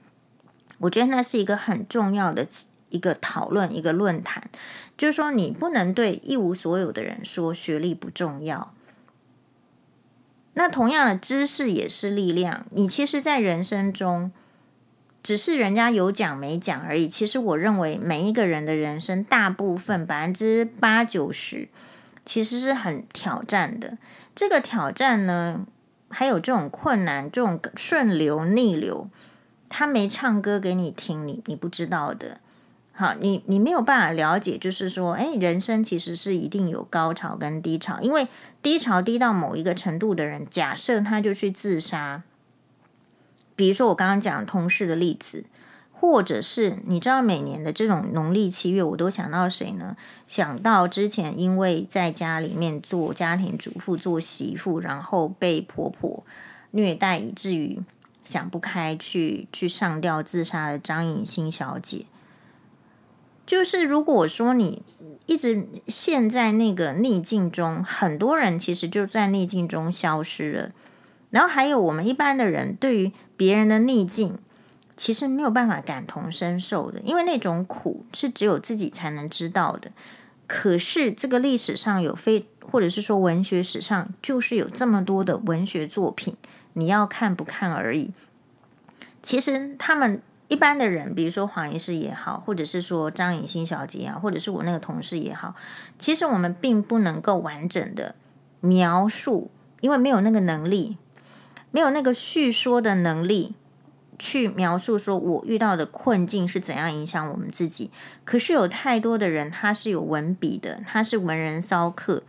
[0.78, 2.46] 我觉得那是一个很重要的
[2.90, 4.48] 一个讨论，一个论坛，
[4.96, 8.72] 就是说你不能对一无所有的人说学历不重要。
[10.54, 14.30] 那同样的知识也是力量，你其实，在人生中，
[15.26, 17.08] 只是人家有讲没讲而已。
[17.08, 21.68] 其实我认为每一个人的人生，大部分百分之八九十，
[22.24, 23.98] 其实是很挑战的。
[24.36, 25.66] 这个挑战呢，
[26.08, 29.10] 还有这种困难，这种顺流逆流。
[29.68, 32.38] 他没唱歌给你听，你你不知道的。
[32.92, 38.28] 好，你你没有办法了解，就是说，哎，人生其实是一定有高潮跟低潮，因为
[38.62, 42.22] 低潮低到某一个程度的人，假设他就去自杀，
[43.56, 45.46] 比如说我刚刚讲同事的例子，
[45.92, 49.96] 或者是你知道每年的这种农历七月，我都想到谁呢？
[50.28, 56.22] 想到之前因为在家里面做家庭主妇、做媳妇，然后被婆婆
[56.70, 57.80] 虐待，以至于。
[58.26, 62.06] 想不开去去上吊自杀的张颖欣小姐，
[63.46, 64.82] 就是如果说你
[65.26, 70.72] 一直陷在那个逆境中，很多人其实就在逆境中消失了。
[71.30, 74.38] 然后还有我们一般的人，对于别人的逆境，
[74.96, 79.90] 其实没有办法感同身受的，因为那种苦是只有自己才能知道的。
[80.46, 86.36] 可是这个历史上有非，或者是说文学史上，就是有这么多的文学作品。
[86.74, 88.12] 你要看不看而已。
[89.22, 95.56] 其实他们一般的人，比如说黄医师也好，或者是说张颖欣小姐啊，或者是我那个同事也好，
[95.98, 98.14] 其实我们并不能够完整的
[98.60, 100.96] 描述，因为没有那个能力，
[101.76, 103.52] 没有那个叙说的能力
[104.18, 107.90] 去描述说我遇到的困境是怎样影响我们自己。
[108.24, 112.22] 可是有太多的人，他是有文笔的，他是文人骚客，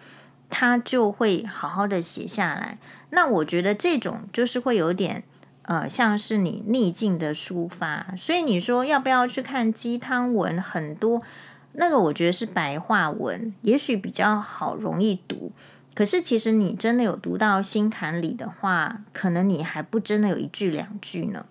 [0.50, 2.78] 他就会好好的写下来。
[3.12, 5.24] 那我觉得这种就是会有点，
[5.62, 8.14] 呃，像是你逆境的抒发。
[8.18, 10.62] 所以你说要不要去看鸡汤文？
[10.62, 11.22] 很多
[11.72, 15.54] 那个我觉得是白话文，也许比较好容易读。
[15.98, 21.48] 可是其实你真的有读到心坎里的话，可能你还不真的有一句两句呢。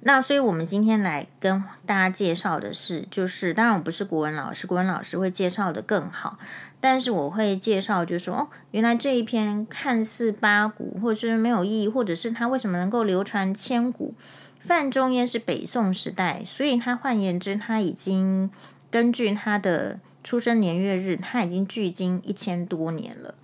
[0.00, 6.38] 那所以我们今天来跟大家介绍的是，就是当然我不是国文老师，国文老师会介绍得更好。
[6.82, 14.12] 但是我会介绍，就是说哦，原来这一篇看似八股，或者是没有意义，或者是它为什么能够流传千古？
[14.60, 18.50] 范仲淹是北宋时代，所以他换言之，他已经
[18.90, 23.36] 根据他的出生年月日，他已经距今一千多年了。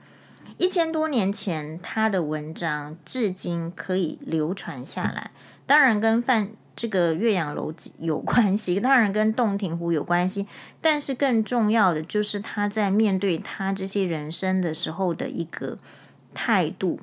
[0.58, 5.30] 一千多年前他的文章至今可以流传下来，
[5.66, 10.46] 当然跟范这个《岳阳楼》有关系，当然跟洞庭湖有关系，
[10.80, 15.78] 但是更重要的就是他在面对他这些人生的时候的一个
[16.34, 17.00] 态度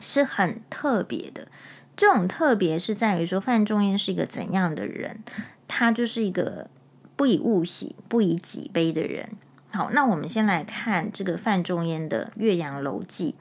[0.00, 1.48] 是很特别的。
[1.96, 5.22] 这种特别是在于说范仲淹是一个怎样的人，
[5.66, 6.68] 他就是一个
[7.16, 9.30] 不以物喜、不以己悲的人。
[9.70, 13.34] 好，那我们先来看这个范仲淹的《岳阳楼记》。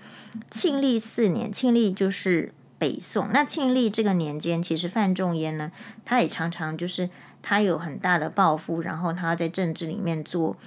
[0.49, 2.53] 庆历四年，庆历就是。
[2.77, 5.71] 北宋，那庆历这个年间，其实范仲淹呢，
[6.03, 7.09] 他也常常就是
[7.41, 10.57] 他有很大的抱负，然后他在政治里面做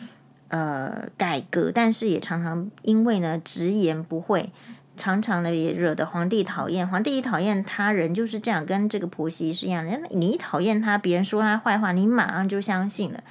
[0.48, 4.50] 呃改革，但是也常常因为呢直言不讳，
[4.98, 6.86] 常常的也惹得皇帝讨厌。
[6.86, 9.98] 皇帝一讨厌他人就是这样，跟这个婆媳是一样的。
[10.10, 13.22] 你一讨厌他，别人说他坏话，你马上就相信了。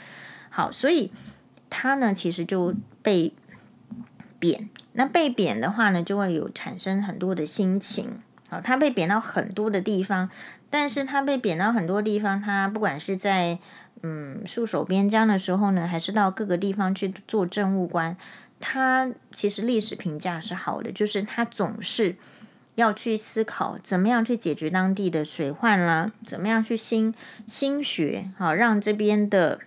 [0.50, 1.12] 好，所以
[1.70, 3.34] 他呢其实就被
[4.40, 4.70] 贬。
[4.94, 8.20] 那被贬的话呢，就会有产生很多的心情。
[8.50, 10.30] 好，他被贬到很多的地方，
[10.70, 13.60] 但是他被贬到很多地方，他不管是在
[14.02, 18.16] 嗯戍守边疆的时候呢，还是到各个地方去做政务官，
[18.60, 22.16] 他其实历史评价是好的，就是他总是
[22.76, 27.14] 要去思考怎么样去解决当地的水患啦，怎么样去兴
[27.46, 29.62] 兴学，好让这边的。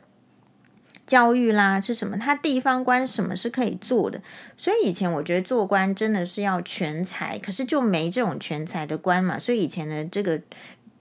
[1.07, 2.17] 教育啦是什么？
[2.17, 4.23] 他地方官什么是可以做的？
[4.57, 9.37] 所以以前我觉得做官真的是要全才，可是就没这种全才的官嘛。
[9.37, 10.41] 所以以前的这个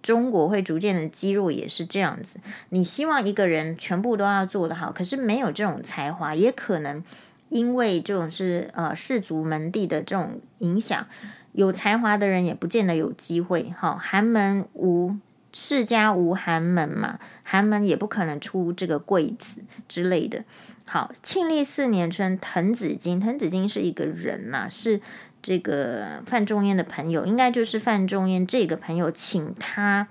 [0.02, 2.40] 中国会逐渐的积弱，也是这样子。
[2.70, 7.04] 你希望一个人全部都要做得好，可是没有这种才华，也可能
[7.50, 11.06] 因为这种是呃氏族门第的这种影响，
[11.52, 13.74] 有才华的人也不见得有机会。
[13.78, 15.18] 哈，寒门无。
[15.52, 20.44] 世家无寒门嘛，寒门也不可能出这个贵子之类的。
[20.86, 25.02] 好，庆历四年春，滕子京，滕子京是一个人呐、是
[25.42, 30.08] 这个范仲淹的朋友，应该就是范仲淹这个朋友请他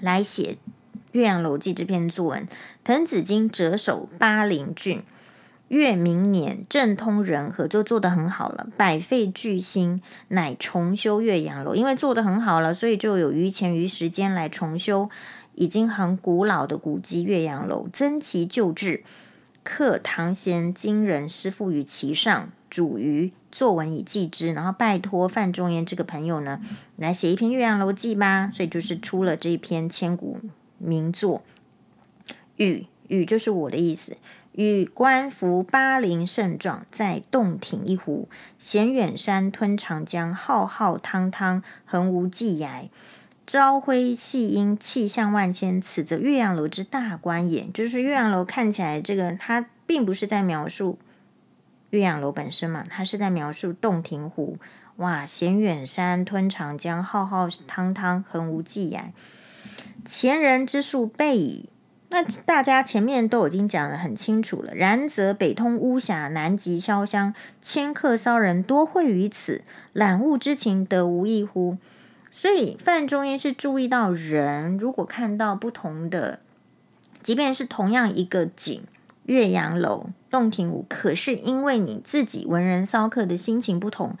[0.00, 0.52] 来写
[1.12, 2.48] 《岳阳楼记》这篇作文。
[2.82, 5.02] 滕子京谪守巴陵郡。
[5.68, 8.68] 月明年，政通人和，就做得很好了。
[8.76, 11.74] 百废具兴，乃重修岳阳楼。
[11.74, 15.10] 因为做得很好了，所以就有余钱余时间来重修
[15.56, 19.02] 已经很古老的古迹岳阳楼，增其旧制，
[19.64, 24.52] 刻唐贤今人诗赋于其上，主于作文以记之。
[24.52, 26.60] 然后拜托范仲淹这个朋友呢，
[26.94, 28.52] 来写一篇《岳阳楼记》吧。
[28.54, 30.38] 所以就是出了这一篇千古
[30.78, 31.42] 名作。
[32.56, 34.16] 禹，禹就是我的意思。
[34.56, 38.26] 禹观夫巴陵胜状，在洞庭一湖，
[38.58, 42.88] 衔远山，吞长江，浩浩汤汤，横无际涯。
[43.46, 47.66] 朝晖夕阴，气象万千，此则岳阳楼之大观也。
[47.66, 50.98] 就是岳阳楼看起来，这个它并不是在描述
[51.90, 54.56] 岳阳楼本身嘛，它是在描述洞庭湖。
[54.96, 59.10] 哇，衔远山，吞长江，浩浩汤汤，横无际涯。
[60.06, 61.68] 前人之述备矣。
[62.08, 64.74] 那大家前面都已经讲得很清楚了。
[64.74, 71.78] 然则北通巫峡，南极潇湘，迁客骚人多会于此，览物之情得无异乎？
[72.30, 76.40] 所以范仲淹是注意到人如果看到不同的，
[77.22, 78.82] 即便是同样一个景，
[79.24, 84.16] 岳阳楼、洞庭湖，可是因为你自己文人骚客的心情不同，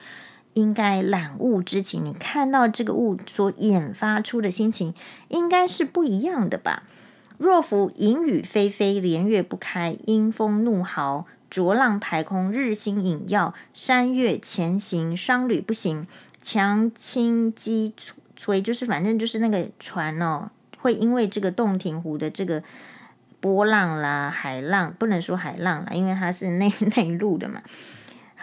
[0.54, 4.94] 应该览物之情，你看到这个物所引发出的心情，
[5.28, 6.82] 应该是不一样的吧？
[7.38, 16.06] 若夫淫雨霏霏，连月不开，阴风怒号，浊浪排空，日星隐曜，山岳前行，商旅不行，
[16.42, 17.94] 檣倾击
[18.38, 22.62] 摧，就是反正就是那个船哦，会因为这个洞庭湖的这个
[23.40, 27.62] 波浪啦、海浪，不能说海浪啦，因为它是内 内陆的嘛。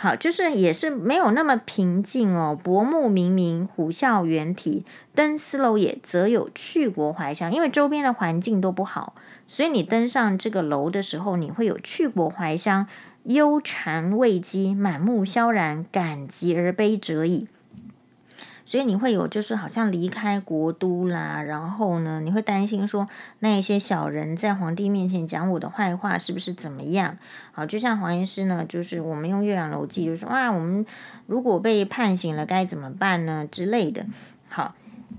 [0.04, 2.60] 好，就是也是没有那么平静哦。
[2.62, 4.84] 薄暮冥冥，虎啸猿啼。
[5.16, 7.50] 登斯楼也，则有去国怀乡。
[7.54, 9.16] 因为周边的环境都不好，
[9.48, 12.86] 所以你登上这个楼的时候，你会有去国怀乡、
[13.24, 17.48] 忧谗畏讥、满目萧然、感极而悲者矣。
[18.66, 23.08] 所以你会有，就是好像离开国都啦，然后呢，你会担心说，
[23.40, 27.18] 那一些小人在皇帝面前讲我的坏话，是不是怎么样？
[27.52, 30.86] 好，就像黄医师呢，就是我们用《岳阳楼记》就说啊，我们
[31.28, 34.06] 如果被判刑了该怎么办呢之类的。
[34.48, 34.76] 好，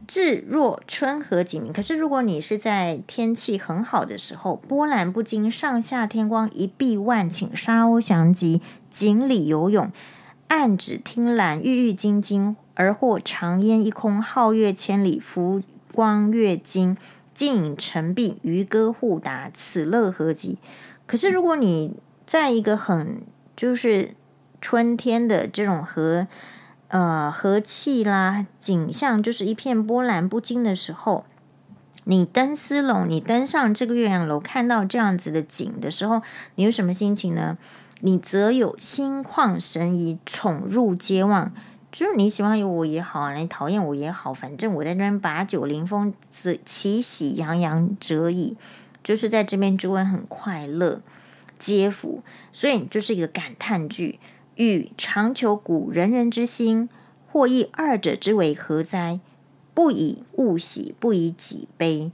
[0.07, 9.93] 至若春和景明，可是如果你是在天气很好的时候，波澜不惊，上下天光，一碧万顷，沙鸥翔集，锦鲤游泳，
[10.49, 12.57] 岸芷汀兰，郁郁津津。
[12.75, 15.63] 而或长烟一空，皓月千里，浮
[15.93, 16.97] 光跃金，
[17.33, 20.59] 静影成璧，渔歌互答，此乐何极？
[21.07, 21.97] 可是如果你
[22.27, 23.23] 在一个很
[23.55, 24.15] 就是
[24.61, 26.27] 春天的这种和
[26.89, 31.25] 呃和气啦景象，就是一片波澜不惊的时候，
[32.05, 36.23] 你登丝笼，你登上这个岳阳楼，看到这样子的景的时候，
[36.57, 37.57] 你有什么心情呢？
[38.01, 41.53] 你则有心旷神怡，宠辱皆忘。
[41.95, 48.57] 就是你喜欢有我也好，你讨厌我也好，反正我在这边把酒临风，则其喜洋洋者矣。
[49.05, 51.03] 就是在这边就会很快乐，
[51.57, 52.25] 皆服。
[52.53, 54.19] 所以就是一个感叹句：
[54.57, 56.89] 欲长求古仁人之心，
[57.31, 59.21] 或异二者之为何哉？
[59.73, 62.11] 不以物喜，不以己悲。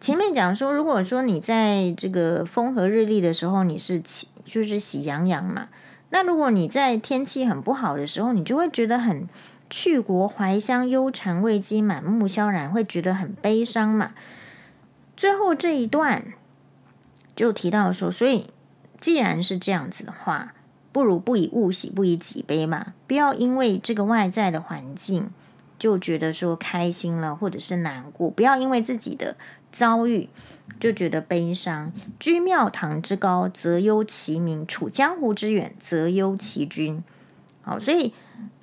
[0.00, 5.68] 前面讲说，如果说你在这个风和日丽的时候，你是喜，就是喜洋洋嘛。
[6.10, 9.28] 那如果你在天气很不好的时候，你就会觉得很
[9.68, 14.12] 去国怀乡，忧蝉未讥，满目萧然，会觉得很悲伤嘛。
[15.16, 16.32] 最后这一段
[17.36, 18.50] 就提到说，所以
[19.00, 20.54] 既然是这样子的话，
[20.92, 22.94] 不如不以物喜，不以己悲嘛。
[23.06, 25.30] 不要因为这个外在的环境
[25.78, 28.28] 就觉得说开心了，或者是难过。
[28.28, 29.36] 不要因为自己的
[29.70, 30.28] 遭遇。
[30.78, 31.92] 就觉得悲伤。
[32.18, 37.04] 居庙堂之高，则忧其民；处江湖之远，则忧其君。
[37.60, 38.14] 好，所以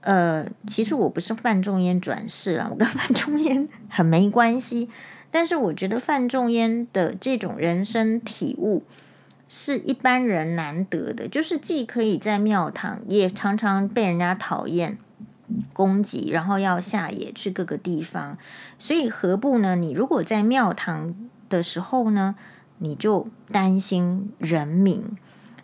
[0.02, 4.90] 呃，其实我不是范仲淹转世了， 我跟范仲淹很没关系。
[5.30, 8.84] 但是我觉得范仲淹的这种人生体悟
[9.48, 14.98] 是一般人难得的，就是既可以在庙堂，也常常被人家讨厌、
[15.74, 18.38] 攻击，然后要下野去各个地方。
[18.78, 19.76] 所以何不呢？
[19.76, 21.16] 你如果在庙堂，
[21.50, 22.36] 的时候呢，
[22.80, 25.18] 你就担心人民。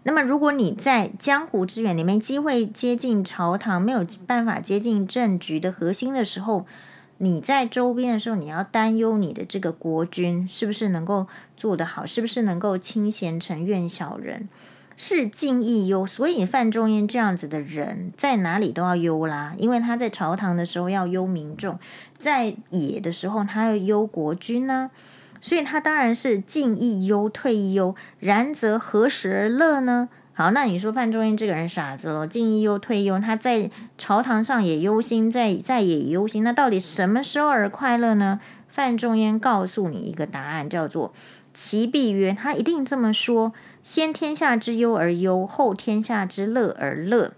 [0.04, 6.66] 那么，如果你在江湖之远，你没机会接近朝堂，没有办法接近政局的核心的时候，
[7.20, 14.50] 你在周边的时候，你要担忧你的这个国君是不是能够做得好，是不是能够亲贤臣怨小人，
[14.96, 16.06] 是敬亦忧。
[16.06, 21.80] 所以范仲淹这样子的人，在哪里都要忧啦，因为他在朝堂的时候要忧民众，
[22.18, 24.92] 在野的时候他要忧国君呢、
[25.42, 27.96] 所以他当然是进亦忧，退亦忧。
[28.20, 30.10] 然则何时而乐呢？
[30.36, 33.20] 好，那你说范仲淹这个人傻子了，进亦忧，退亦忧。
[33.20, 36.44] 他在朝堂上也忧心，在在也忧心。
[36.44, 38.40] 那到底什么时候而快乐呢？
[38.68, 41.14] 范仲淹告诉你一个答案，叫做
[41.54, 42.34] “其必曰”。
[42.40, 47.34] 他一定这么说：“先天下之忧而忧，后天下之乐而乐。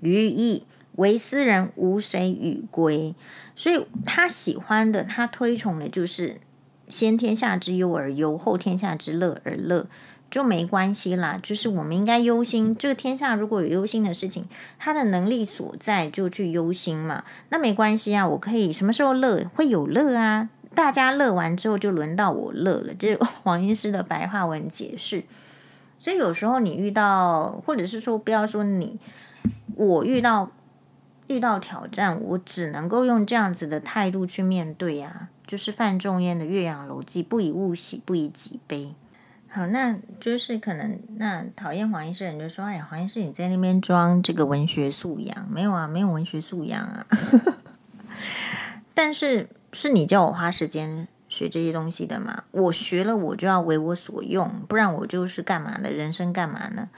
[0.00, 0.64] 予矣，
[0.96, 3.14] 惟斯人无谁与归。”
[3.54, 6.40] 所以他喜欢的，他推崇的就是。
[6.88, 9.86] 先天下之忧而忧，后天下之乐而乐，
[10.28, 11.38] 就没关系啦。
[11.40, 17.22] 就是我们应该忧心，这个天下如果有忧心的事情，他的能力所在就去忧心嘛。
[17.50, 20.48] 那没关系啊，我可以什么时候乐会有乐啊？
[20.74, 22.92] 大家乐完之后就轮到我乐了。
[22.92, 25.22] 这是黄医师的白话文解释。
[26.00, 28.98] 所以有时候你遇到，或者是说不要说你，
[29.76, 30.50] 我遇到
[31.28, 35.30] 遇到挑战，我只能够用这样子的态度去面对呀、啊。
[35.46, 38.94] 就是范仲淹的《岳阳楼记》，不以物喜，不以己悲。
[39.48, 47.04] 好，那就是可能那讨厌黄医师的人就说：“哎，黄医师你在那边装这个文学素养，没有啊，没有文学素养啊。
[48.94, 52.44] ”但是是你叫我花时间学这些东西的嘛？
[52.50, 55.90] 我学了，我就要为我所用，不然我就是干嘛的？
[55.90, 56.90] 人生干嘛呢？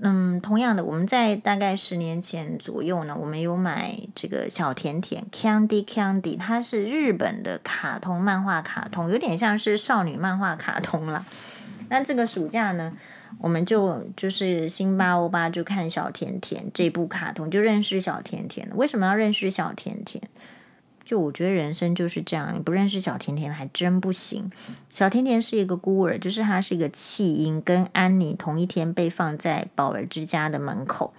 [0.00, 11.24] 嗯，同样的，我们在大概十年前左右呢，我们有买这个小甜甜 Candy Candy，它是日本的卡通漫画卡通，有点像是少女漫画卡通啦。
[11.90, 12.94] 那这个暑假呢，
[13.38, 18.68] 我们就就是辛巴欧巴就看小甜甜这部卡通，就认识小甜甜。
[18.74, 20.22] 为什么要认识小甜甜？
[21.04, 24.50] 就我觉得人生就是这样，你不认识小甜甜还真不行。
[24.88, 31.12] 小甜甜是一个孤儿，就是她是一个弃婴，跟安妮同一天被放在宝儿之家的门口。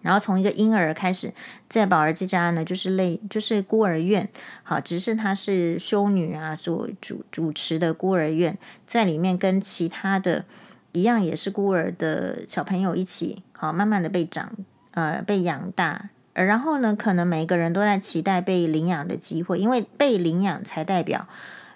[0.00, 1.32] 然后从一个婴儿开始，
[1.66, 4.28] 在宝儿之家呢，就是类就是孤儿院，
[4.62, 10.44] 好，只是她是修女啊，做主主持的孤儿院，在里面跟其他的
[10.92, 14.52] 一样，也是孤儿的小朋友一起，好，慢慢的被长
[14.90, 16.10] 呃被养大。
[16.42, 21.28] 然后呢，可能每个人都在期待被领养的机会，因为被领养才代表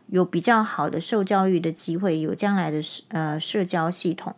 [0.08, 4.34] 有比较好的受教育的机会，有将来的呃社交系统。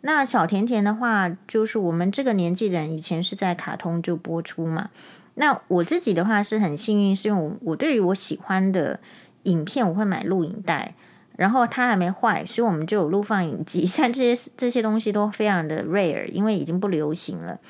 [0.00, 4.88] 那小甜甜的话，就是我们这个年纪的人以前是在卡通就播出嘛。
[5.34, 8.98] 那我自己的话是很幸运，是因为我我对于我喜欢的
[9.42, 10.94] 影片，我会买录影带，
[11.36, 13.84] 然后它还没坏，所以我们就有录放影机。
[13.86, 17.60] 像这些这些东西都非常的 rare，因为已经不流行了。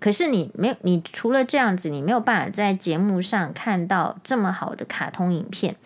[0.00, 5.76] 可是你没有，你除了这样子，你没有办法在节目上看到这么好的卡通影片。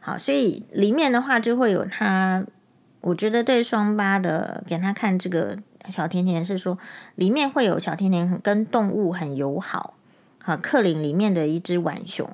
[0.00, 2.44] 好，所以里面的话就会有他，
[3.00, 5.58] 我觉得对双八的给他看这个
[5.90, 6.78] 小甜甜是说
[7.14, 9.94] 里面会有小甜甜很跟动物很友好，
[10.42, 12.30] 好克林里面的一只浣熊，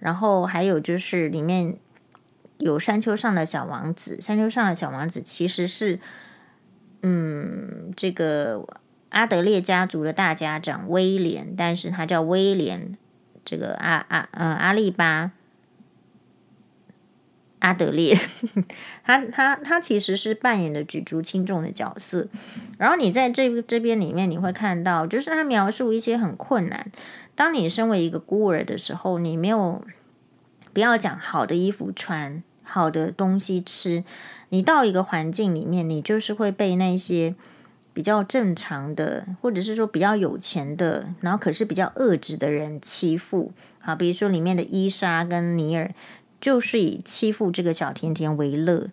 [0.00, 1.76] 然后还有就是里面
[2.58, 6.00] 有山丘上的小王子，山丘上的小王子其实是
[7.02, 8.66] 嗯这个
[9.14, 12.98] 阿德烈家族的大家长威廉，但是他叫威廉
[13.44, 15.32] 这个阿阿嗯阿力巴。
[17.60, 18.14] 阿德烈，
[19.04, 22.28] 他他他其实是扮演的举足轻重的角色。
[22.76, 26.92] 然后你在这这边里面，你会看到，就是他描述一些很困难。
[27.34, 29.82] 当你身为一个孤儿的时候，你没有
[30.74, 34.04] 不要讲好的衣服穿，好的东西吃，
[34.50, 37.34] 你到一个环境里面，你就是会被那些
[37.94, 43.52] 比较正常的，或者是说比较有钱的，然后可是比较恶质的人欺负。
[43.80, 45.90] 好，比如说里面的伊莎跟尼尔。
[46.40, 48.90] 就是以欺负这个小甜甜为乐，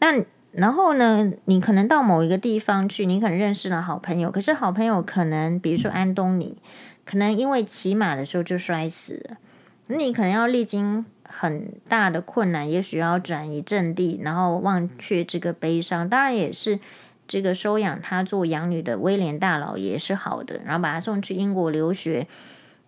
[0.00, 0.22] 那
[0.52, 6.58] 然后呢，你可能到某一个地方去，你可能认识了好朋友，可是好朋友可能，比如说安东尼，
[7.06, 9.38] 可能因为骑马的时候就摔死了，
[9.86, 16.06] 你可能要历经很大的困难，也许要转移阵地，然后忘却这个悲伤。
[16.06, 16.78] 当然也是
[17.26, 22.26] 这个收养他做养女的威廉大老爷是好的，然后把他送去英国留学。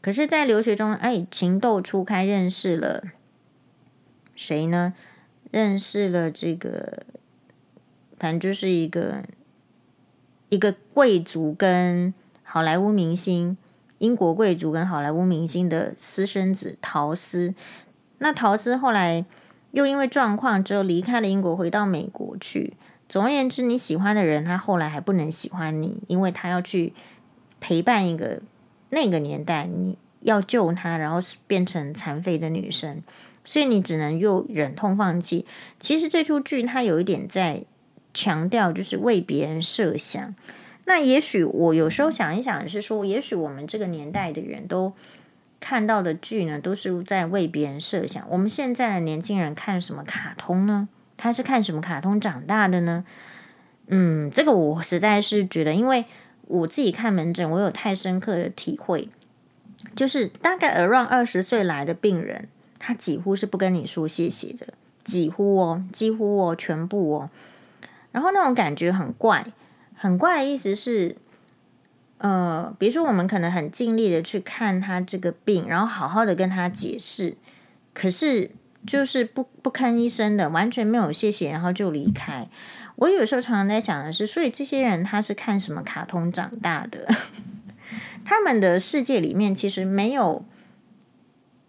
[0.03, 3.03] 可是，在留学中，哎，情窦初开，认识了。
[4.37, 4.95] 谁呢？
[5.51, 7.05] 认识了这个，
[8.18, 9.24] 反正就是一个
[10.49, 12.12] 一个贵族跟
[12.43, 13.57] 好莱坞明星，
[13.99, 17.55] 英国贵族跟好莱坞明星的私生子陶斯。
[18.18, 19.24] 那陶斯后来
[19.70, 22.74] 又因为状况之后离开了英国，回到美国去。
[23.09, 26.92] 总而言之，你喜欢的人，他后来还不能喜欢你，因为他要去
[27.61, 28.42] 陪伴一个
[28.90, 33.02] 那个年代，你要救他，然后变成残废的女生。
[33.44, 35.46] 所以你只能又忍痛放弃。
[35.78, 37.62] 其实这出剧它有一点在
[38.12, 40.34] 强调，就是为别人设想。
[40.86, 44.92] 那也许我有时候想一想，是说，也许我们这个年代的人都
[45.61, 48.24] 看到的剧呢，都是在为别人设想。
[48.30, 50.88] 我们现在的年轻人看什么卡通呢？
[51.16, 53.04] 他是看什么卡通长大的呢？
[53.88, 56.04] 嗯，这个我实在是觉得，因为
[56.42, 59.08] 我自己看门诊，我有太深刻的体会，
[59.94, 62.48] 就是大概 around 二十岁来的病人。
[62.78, 64.68] 他几乎是不跟你说谢谢的，
[65.02, 67.30] 几乎哦，几乎哦，全部哦。
[68.12, 69.46] 然后那种感觉很怪，
[69.94, 71.16] 很怪的意思是，
[72.18, 77.34] 呃，比如说我们可能很尽力的去看他这个病，然后好好的跟他解释，
[77.92, 78.50] 可是
[78.87, 82.49] 就是不不吭一声的，完全没有谢谢，然后就离开。
[82.97, 87.09] 我有时候常常在想的是，所以这些人他是看什么卡通长大的？
[88.24, 90.45] 他们的世界里面其实没有。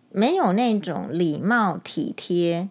[0.10, 2.70] 没有那种礼貌体贴，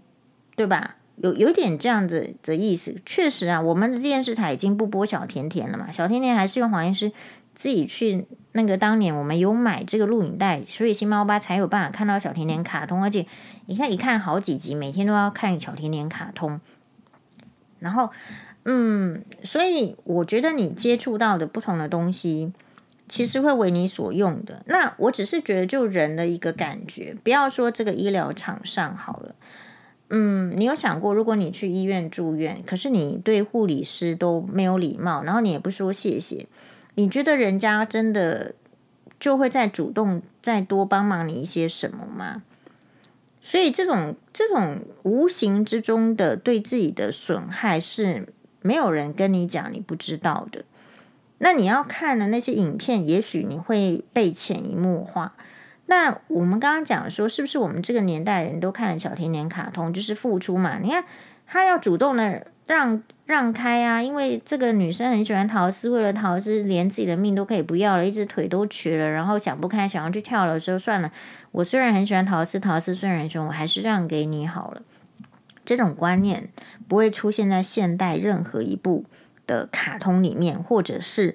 [0.57, 0.97] 对吧？
[1.17, 2.97] 有有点这样子的意思。
[3.05, 5.93] 确实啊，我们的电视台已经不播小甜甜了嘛。
[5.93, 7.13] 小甜甜还是用黄医师
[7.57, 13.03] 自己去那个当年我们有买这个录影带，所以新猫吧才有办法看到小甜甜卡通。
[13.03, 13.27] 而且
[13.67, 16.61] 你看一看好几集，每天都要看小甜甜卡通。
[17.81, 18.11] 然后，
[18.65, 22.53] 嗯，所以我觉得你接触到的不同的东西。
[23.09, 24.65] 其实会为你所用的。
[24.67, 29.37] 那我只是觉得，就人的一个感觉，不要说这个医疗场上好了。
[30.11, 36.49] 嗯，你有想过，如果你去医院住院，可是你对护理师都没有礼貌，然后你也不说谢谢，
[36.97, 38.55] 你觉得人家真的
[39.19, 42.43] 就会再主动再多帮忙你一些什么吗？
[43.41, 48.27] 所以这种这种无形之中的对自己的损害，是
[48.61, 50.65] 没有人跟你讲，你不知道的。
[51.39, 55.35] 那你要看的那些影片，也许你会被潜移默化。
[55.85, 60.79] 那我们刚刚讲说，是不是我们这个年代人都看了小甜甜卡通，就是付出嘛？
[60.79, 61.05] 你看
[61.47, 71.11] 他要主动的让让开啊，因为这个女生很喜欢陶斯，为了陶斯连自己的命都可以不要了，一只腿都瘸了，然后想不开，想要去跳楼的时候，算了，
[71.53, 74.83] 我虽然很喜欢陶斯，陶斯虽然很凶，我还是让给你好了。
[75.65, 76.49] 这种观念
[76.87, 79.05] 不会出现在现代任何一部
[79.47, 81.35] 的卡通里面，或者是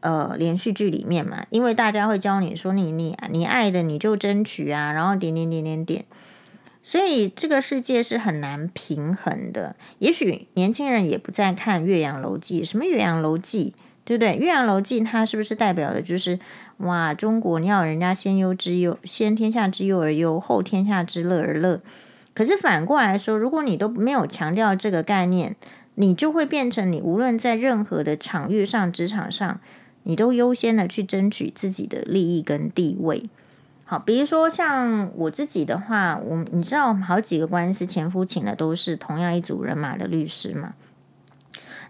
[0.00, 6.04] 呃连续剧里面嘛，因为大家会教你说你你你爱的你就争取啊，然后点点点点点，
[6.90, 9.76] 所以这个世界是很难平衡的。
[10.00, 13.74] 也许年轻人也不再看《岳阳楼记》，什么《岳阳楼记》，
[14.04, 14.30] 对不对？
[14.34, 16.40] 《岳阳楼记》它是不是代表的就是
[16.78, 21.80] 哇，中国你要人家先忧之忧，先天下之忧而忧，后天下之乐而乐。
[22.34, 25.54] 可是反过来说，如果你都没有强调这个概念，
[25.94, 29.60] 你就会变成你无论在任何的场域上、职场上，
[30.02, 33.30] 你都优先的去争取自己的利益跟地位。
[33.90, 40.74] 好，比如说像我自己的话，我你知道好几个官司前夫请的都是同样一组人马的律师嘛，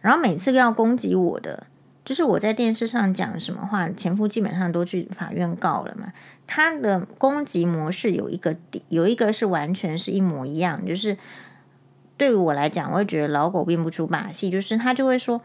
[0.00, 1.66] 然后每次要攻击我的，
[2.02, 6.14] 就是我在电视上讲什么话，前夫基本上都去法院告了嘛。
[6.46, 8.56] 他的攻击模式有一个
[8.88, 11.18] 有一个是完全是一模一样，就是
[12.16, 15.42] 对于我来讲，我会觉得老狗变不出把戏，就是他就会说，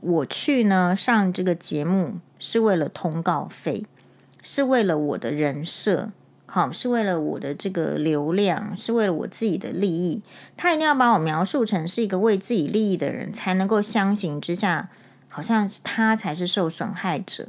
[0.00, 3.84] 我去呢上这个节目是为了通告费，
[4.42, 6.10] 是为了我的人设。
[6.44, 10.20] 好，是为了我的这个流量，是为了我自己的利益。
[10.54, 14.90] 他一定要把我描述成是一个为自己利益的人，才能够相形之下，
[15.30, 17.48] 好像他才是受损害者。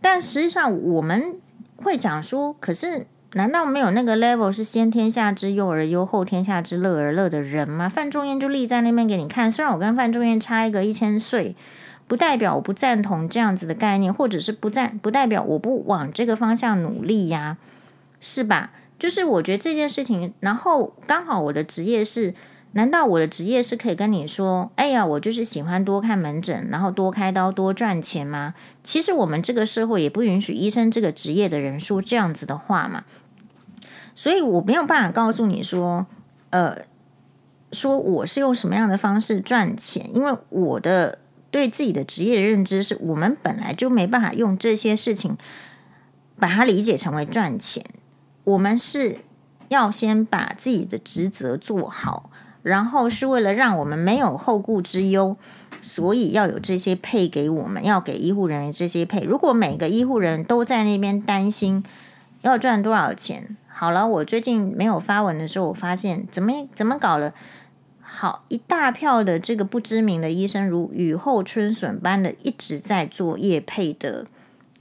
[0.00, 1.34] 但实际上，我们
[1.78, 7.88] 会讲说，可是难道没有那个 level 是先天下之忧而忧，后天下之乐而乐的人吗？
[7.88, 9.50] 范仲淹就立在那边给你看。
[9.50, 11.56] 虽然我跟范仲淹差一个一千岁，
[12.06, 17.58] 不代表我不赞同这样子的概念，或者是不赞，不代表我不往这个方向努力呀。
[18.24, 18.70] 是吧？
[19.00, 22.32] 就是我觉得这件事情，然后刚好我的职业是，
[22.70, 28.54] 难道我的职业是可以跟你说，哎呀，我就是喜欢多看门诊，然后多开刀多赚钱吗？
[28.84, 33.02] 其实我们这个社会也不允许医生这个职业的人说这样子的话嘛。
[34.14, 36.06] 所以我没有办法告诉你说，
[36.50, 36.82] 呃，
[37.72, 41.18] 说我是用什么样的方式赚钱，因为我的
[41.52, 45.36] 对自己的职业认知是我们本来就没办法用这些事情
[46.36, 47.84] 把它理解成为赚钱。
[48.42, 49.18] 我们是
[49.68, 52.30] 要先把自己的职责做好，
[52.62, 55.36] 然后是为了让我们没有后顾之忧，
[55.80, 59.22] 所以要有这些配给我们，要给医护人员这些配。
[59.22, 61.84] 如果每个医护人都在那边担心
[62.40, 67.32] 要赚多少钱，好了，我最近没有发文的时候，我发现怎么怎么搞了，
[68.12, 74.26] 好一大票的这个不知名的医生，如雨后春笋般的一直在做业配的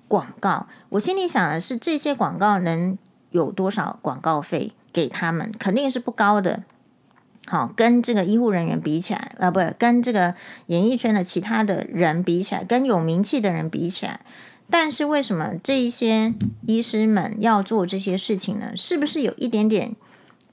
[0.08, 0.68] 广告。
[0.90, 2.98] 我心里想的是，这些广告能。
[3.32, 6.64] 有多少广告费给他们，肯定是不高的。
[7.48, 14.20] 好，跟这个医护人员比起来，啊，不，跟这个演艺圈的其他的人比起来，跟有名气的人比起来，
[14.70, 16.34] 但是为什么这一些
[16.68, 18.76] 医师们要做这些事情呢？
[18.76, 19.96] 是不是有一点点？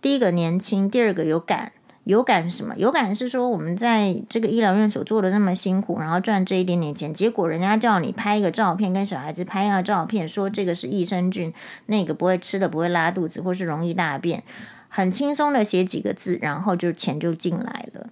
[0.01, 1.73] 第一个年轻，第二个有感。
[2.09, 2.75] 有感什么？
[2.79, 11.53] 有感是说，我们在这个医疗院所做的那么辛苦，然后赚这一点点钱，结果人家叫你拍一个照片，跟小孩子拍一个照片，说这个是益生菌，
[11.85, 14.43] 那个不会吃的不会拉肚子，或是容易大便，
[14.89, 18.07] 很轻松的写几个字，然后就钱就进来了。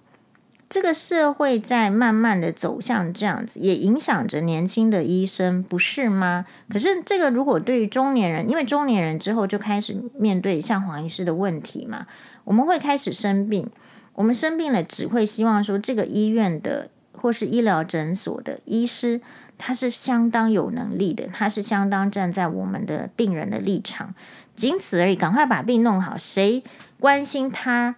[0.69, 6.45] 这个社会在慢慢的走向这样子，也影响着年轻的医生，不是吗？
[6.69, 12.05] 可是这个如果对于中年人，因为中年人之后就开始面对像黄医师的问题嘛。
[12.43, 13.69] 我们会开始生病，
[14.13, 19.21] 我们生病了，只会希望说这个医院的或是医疗诊所的医师，
[19.57, 24.13] 他是相当有能力的，他是相当站在我们的病人的立场，
[24.53, 25.15] 仅此而已。
[25.15, 26.63] 赶快把病弄好，谁
[26.99, 27.95] 关心他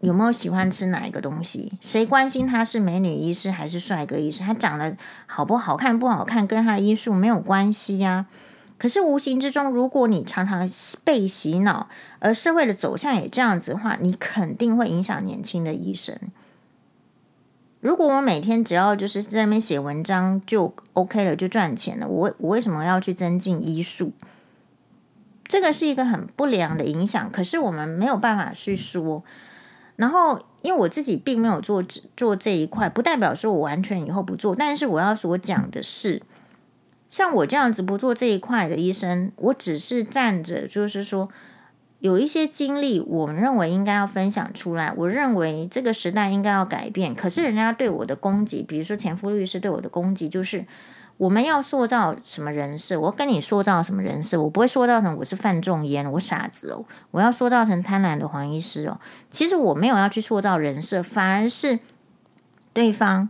[0.00, 1.72] 有没有喜欢吃哪一个东西？
[1.80, 4.42] 谁关心他是美女医师还是帅哥医师？
[4.42, 8.26] 他长得好不好看不好看，跟他的医术没有关系呀。
[8.76, 10.68] 可是无形之中，如果你常常
[11.04, 16.16] 被洗脑，而社会的走向也这样子的话，你肯定会影响年轻的医生。
[17.80, 24.12] 如果我每天只要就是在那边写文章就 OK 了，就赚钱了，我我为什么要去增进医术？
[25.46, 27.30] 这个是一个很不良的影响。
[27.30, 29.22] 可是我们没有办法去说。
[29.98, 31.84] 然后，因为我自己并没有做
[32.16, 34.54] 做这一块，不代表说我完全以后不做。
[34.54, 36.22] 但是我要所讲的是。
[37.10, 41.30] 像我这样子不做这一块的医生，我只是站着，就是说
[42.00, 44.92] 有一些经历，我们认为应该要分享出来。
[44.94, 47.14] 我认为这个时代应该要改变。
[47.14, 50.66] 可是人家对我的攻击，比如说前夫律师对我的攻击，就是
[51.18, 52.98] 我们要塑造什么人设？
[52.98, 54.40] 我跟你塑造什么人设？
[54.40, 56.84] 我不会塑造成我是范仲淹，我傻子哦。
[57.10, 59.00] 我要塑造成贪婪的黄医师哦。
[59.28, 61.80] 其实我没有要去塑造人设，反而是
[62.72, 63.28] 对方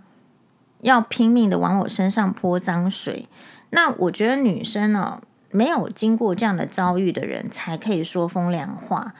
[0.82, 3.26] 要拼命的往我身上泼脏水。
[3.70, 9.14] 那我觉得女生呢，没有经过这样的遭遇的人，才可以说风凉话。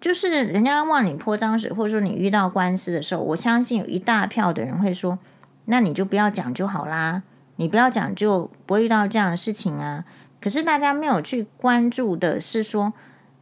[0.00, 5.18] 就是人家往你泼脏水，或者说你遇到官司的时候，我相信有一大票的人会说
[5.66, 7.22] ：“那你就不要讲就好啦，
[7.60, 10.06] 你不要讲就不会遇到这样的事情啊。”
[10.40, 12.94] 可是大家没有去关注的是说，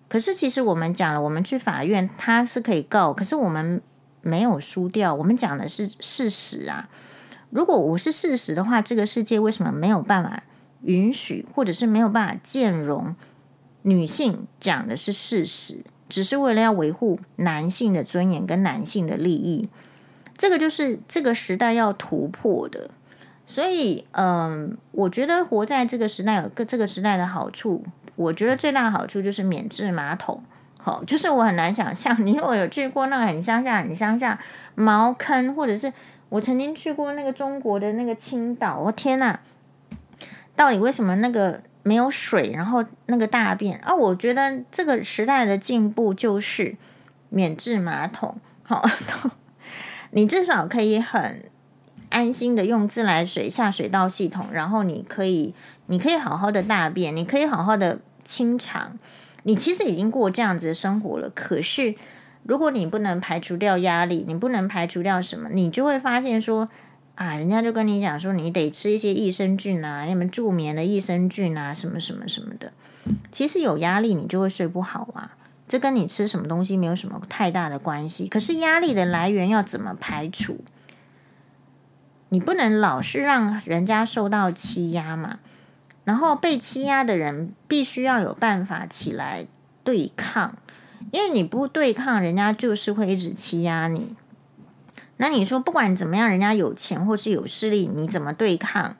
[0.09, 3.81] 可是其实我们讲了，我们去法院他是可以告，可是我们
[4.21, 6.89] 没有输掉，我们讲的是事实啊。
[7.51, 10.43] 如果我是事实的话，这个世界为什么没有办法
[10.83, 13.15] 允许，或者是没有办法兼容
[13.83, 19.69] 女性讲的是事实，只是为了要维护男性的尊严跟男性的利益？
[20.37, 22.91] 这个就是这个时代要突破的。
[23.49, 27.85] 所以，嗯，我觉得活在这个时代有个这个时代的好处，
[28.15, 30.45] 我觉得最大的好处就是免治马桶。
[30.79, 34.39] 好，就是我很难想象，你如果有去过那个很乡下、很乡下
[34.77, 35.93] 茅坑，或者是。
[36.31, 39.41] 我曾经去过那个中国的那个青岛，我天哪！
[40.55, 43.95] 到底为什么那个没有水，然后那个大便啊？
[43.95, 46.77] 我觉得这个时代的进步就是
[47.31, 48.87] 免治马桶，好，
[50.13, 51.51] 你至少可以很
[52.11, 55.55] 安心的用自来水下水道系统，然后你可以，
[55.87, 58.99] 你可以好好的大便，你可以好好的清肠，
[59.43, 61.31] 你其实已经过这样子的生活了。
[61.31, 61.95] 可是
[62.43, 66.69] 如果你不能排除掉压力，你不能排除掉什么，你就会发现说
[67.15, 72.73] 啊，人家就跟你讲说，你得吃一些益生菌啊，什么助眠的益生菌啊，什么什么什么的。
[73.33, 75.37] 其实有压力你就会睡不好啊，
[75.67, 78.29] 这跟你吃什么东西没有什么太大的关系。
[78.29, 80.65] 可是压力的来源要怎么排除？
[82.31, 85.39] 你不能老是让人家受到欺压嘛，
[86.05, 89.47] 然后被欺压的人必须要有办法起来
[89.83, 90.59] 对抗，
[91.11, 94.15] 因为你不对抗，人家就是会一直欺压你。
[95.17, 98.95] 那你说不管怎么样，人家有钱或是有势力，你怎么对抗，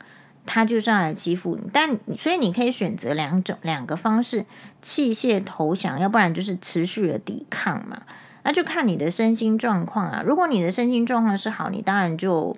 [0.47, 1.69] 他就是要来欺负你。
[1.71, 4.45] 但所以你可以选择两种两个方式：
[4.81, 8.01] 弃械投降，要不然就是持续的抵抗嘛。
[8.41, 10.23] 那就看你的身心状况啊。
[10.25, 12.57] 如果你的身心状况是好，你当然就。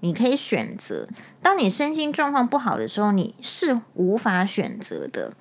[0.00, 1.06] 你可以选择，
[1.42, 5.32] 当你身心状况不好的时候，你是无法选择的。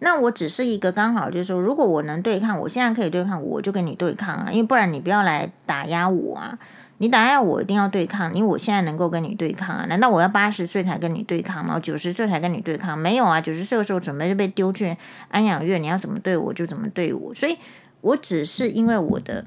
[0.00, 6.58] 那我只是一个刚好，就是说，如果我能对抗，我现在可以对抗，我就跟你对抗啊，因为不然你不要来打压我啊！
[6.98, 9.86] 你打压我，一定要对抗，因为我现在能够跟你对抗啊？
[9.86, 11.78] 难道我要八十岁才跟你对抗吗？
[11.78, 12.98] 九十岁才跟你对抗？
[12.98, 13.40] 没有啊！
[13.40, 14.96] 九十岁的时候准备就被丢去
[15.28, 17.32] 安养院，你要怎么对我就怎么对我。
[17.32, 17.56] 所以
[18.00, 19.44] 我只是因为我的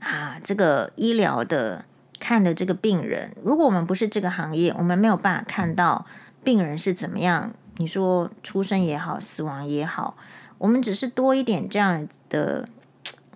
[0.00, 1.84] 啊，这个医疗的。
[2.24, 6.06] 看的这个病人，如果我们不是这个行业，我们没有办法看到
[6.42, 7.52] 病人是怎么样。
[7.76, 10.16] 你说出生也好，死亡也好，
[10.56, 12.66] 我们只是多一点这样的，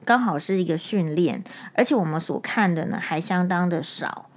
[0.07, 4.31] 刚好是一个训练，而且我们所看的呢还相当的少。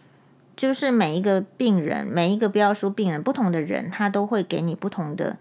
[0.57, 5.37] 就是每一个病人，每一个不要说病人，不同的人，他都会给你不同的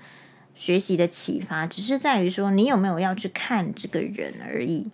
[0.55, 4.93] 学习的启发，只是在于说你有没有要去看这个人而已。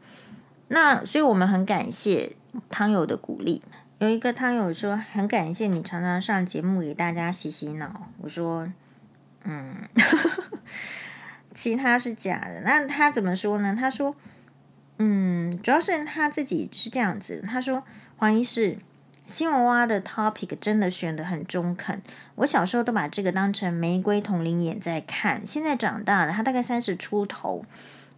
[0.68, 2.32] 那所以我们很感谢
[2.70, 3.60] 汤友的鼓励。
[3.98, 8.08] 有一个汤友说，很感谢你常常上节目给大家洗洗脑。
[8.18, 8.70] 我说，
[9.44, 9.74] 嗯，
[11.54, 12.60] 其他是假的。
[12.60, 13.74] 那他怎么说呢？
[13.74, 14.14] 他说，
[14.98, 17.42] 嗯，主要是他自己是这样子。
[17.48, 17.84] 他说，
[18.18, 18.76] 黄医师，
[19.26, 22.02] 新娃娃的 topic 真的选得很中肯。
[22.34, 25.40] 我小时候都把这个当成玫瑰瞳铃眼在看。
[25.46, 27.64] 现在长大了，他大概三十出头，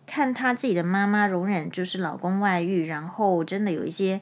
[0.09, 4.20] 看他自己的妈妈容忍就是老公外遇，然后真的有一些。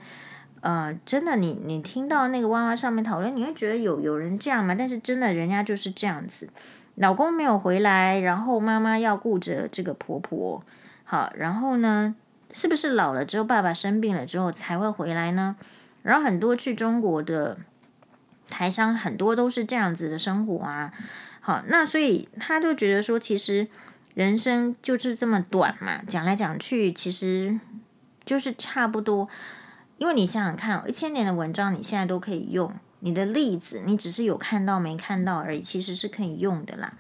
[0.67, 4.75] 呃，真的你，你听到那个哇哇上面讨论，你会觉得有有人这样吗？
[4.75, 6.51] 但是真的，人家就是这样子，
[6.97, 10.65] 老公没有回来，然后妈妈要顾着这个婆婆，
[11.05, 12.17] 好，然后呢，
[12.53, 15.55] 是不是老了之后，爸爸生病了之后才会回来呢？
[16.03, 17.59] 然后很多去中国的
[18.51, 20.93] 台商，很多都是这样子的生活啊。
[21.39, 23.69] 好，那所以他就觉得说，其实
[24.15, 27.61] 人生就是这么短嘛，讲来讲去，其实
[28.25, 29.29] 就是差不多。
[29.99, 32.71] 因为你想想看，一千年的文章你现在都可以用，
[33.01, 36.93] 你的例子你只是有看到没看到而已，其实是可以用的啦。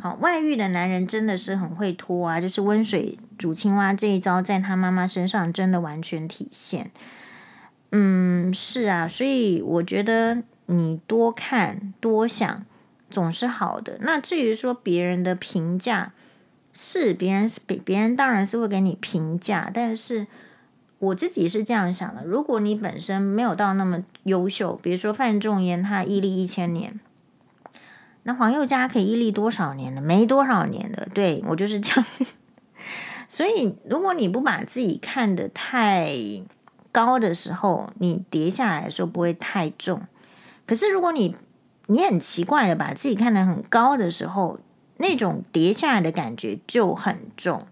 [0.00, 6.92] 好，外遇的男人真的是很会拖啊，就是温水煮青蛙这一招，在他妈妈身上真的完全体现。
[7.90, 12.64] 嗯，是啊，所以我觉得你多看多想
[13.10, 13.98] 总是好的。
[14.00, 16.12] 那至于说别人的评价，
[16.72, 20.28] 是别人是别别人当然是会给你评价，但是。
[21.00, 26.98] 我自己是这样想的：如果你本身没有到那么优秀，比如说范仲淹，他屹立一千年，
[28.22, 30.00] 那黄宥嘉可以屹立多少年呢？
[30.00, 31.08] 没多少年的。
[31.12, 32.06] 对，我就是这样。
[33.28, 36.14] 所以，如果你不把自己看得太
[36.90, 40.02] 高的时候，你跌下来的时候不会太重。
[40.66, 41.36] 可是，如果你
[41.86, 44.58] 你很奇怪的把自己看得很高的时候，
[44.96, 47.66] 那种跌下来的感觉就很重。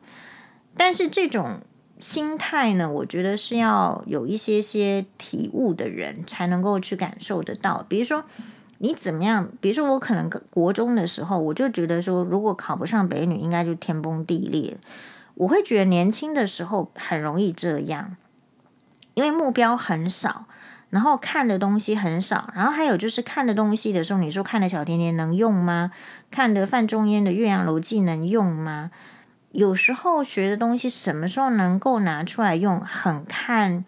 [0.77, 1.61] 但是这种。
[2.03, 7.87] 心态呢，我觉得是要有一些些体悟的人才能够去感受得到。
[7.89, 8.25] 比如说，
[8.79, 9.49] 你怎么样？
[9.61, 14.77] 比如说，我可能国中的时候，我就觉得说，如果考不上北女，应该就天崩地裂。
[15.35, 18.17] 我会觉得年轻的时候很容易这样，
[19.15, 20.47] 因为目标很少，
[20.91, 25.93] 然后看的东西很少，然后还有就是看的东西的时候，你说看的小甜甜能用吗？
[26.33, 28.91] 看的范仲淹的《岳阳楼记》能用吗？
[29.53, 33.85] 有时候学的东西什么时候能够拿出来用，很看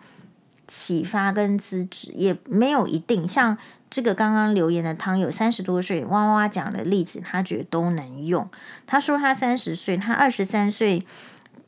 [0.67, 3.27] 启发跟资质，也没有一定。
[3.27, 3.57] 像
[3.89, 8.49] 这个刚刚留言的汤友，三十多岁，哇哇讲的例子，他觉得都能用。
[8.87, 11.07] 他说他三十岁，他二十三岁，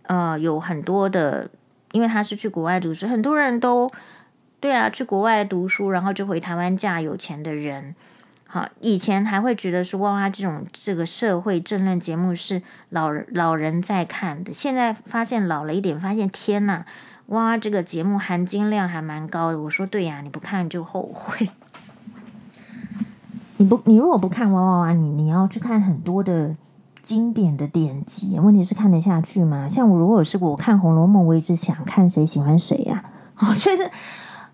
[0.03, 1.51] 呃，有很多的，
[1.92, 3.90] 因为他是去国外读书，很多人都
[4.61, 7.94] 对啊，去国外读书，然后就回台湾嫁有钱的人。
[8.49, 16.84] 好，以前还会觉得说哇哇这种这个社会政论节目是老人老人在看的，现在发现老了一点，发现天呐，
[17.26, 19.61] 哇这个节目含金量还蛮高的。
[19.62, 21.51] 我说对呀，你不看就后悔。
[23.59, 26.55] 你不，你如果不看哇哇哇，你你要去看很多的
[27.03, 29.68] 经典的典籍，问题是看得下去吗？
[29.68, 33.05] 像我如果是，我看《红楼梦》，我一直想看谁喜欢谁呀？
[33.38, 33.90] 哦，确实。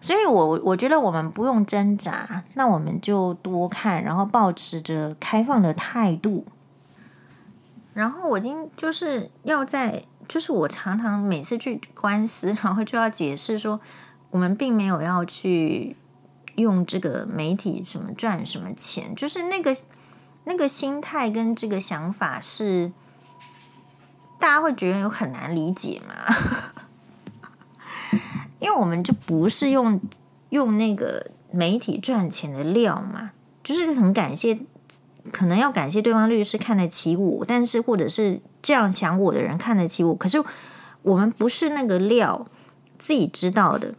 [0.03, 6.45] 所以我，我觉得我们不用挣扎，那我们就多看，然后保持着开放的态度。
[7.95, 13.81] 然后，我今就是要在，就是我常常每次去官司， 然后就要解释说，
[14.31, 15.97] 我们并没有要去
[16.57, 19.77] 用这个媒体什么赚什么钱，就是那个
[20.45, 22.91] 那个心态跟这个想法是，
[24.37, 26.72] 大家会觉得有很难理解嘛。
[28.63, 30.01] 因为我们就不是用
[30.51, 33.33] 用那个媒体赚钱的料嘛，
[33.65, 34.61] 就是很感谢，
[35.33, 40.41] 可能要感谢对方律师看得起我，但是或者是这样想我的人看得起我，可是
[41.03, 42.47] 我们不是那个料，
[42.99, 43.97] 自己知道的。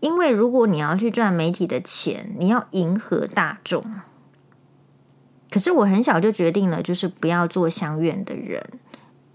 [0.00, 3.84] 因为如果你要去赚媒体的钱，你要迎合大众，
[5.52, 8.64] 可是我很小就决定了，就是不要做相怨的人，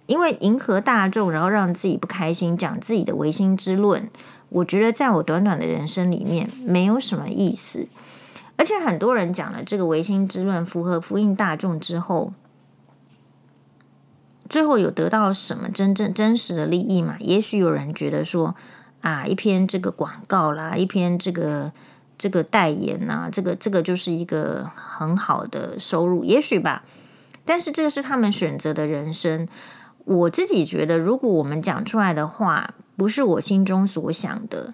[0.08, 4.10] 因为迎合大众，然后让自己不开心，讲自己的唯心之论。
[4.56, 7.90] 我觉得在我短短的人生里面没有什么意思，
[8.58, 12.32] 而且很多人讲了这个唯心之论，符合福音大众之后，
[14.50, 17.18] 最后有得到什么真正真实的利益吗？
[17.20, 18.56] 也许有人觉得说
[19.02, 21.74] 啊，一篇这个广告啦，一篇这个
[22.18, 26.86] 这个代言呐、这个这个就是一个很好的收入，也许吧。
[27.44, 29.48] 但是这个是他们选择的人生。
[30.06, 34.74] 我自己觉得，如果我们讲出来的话，不是我心中所想的，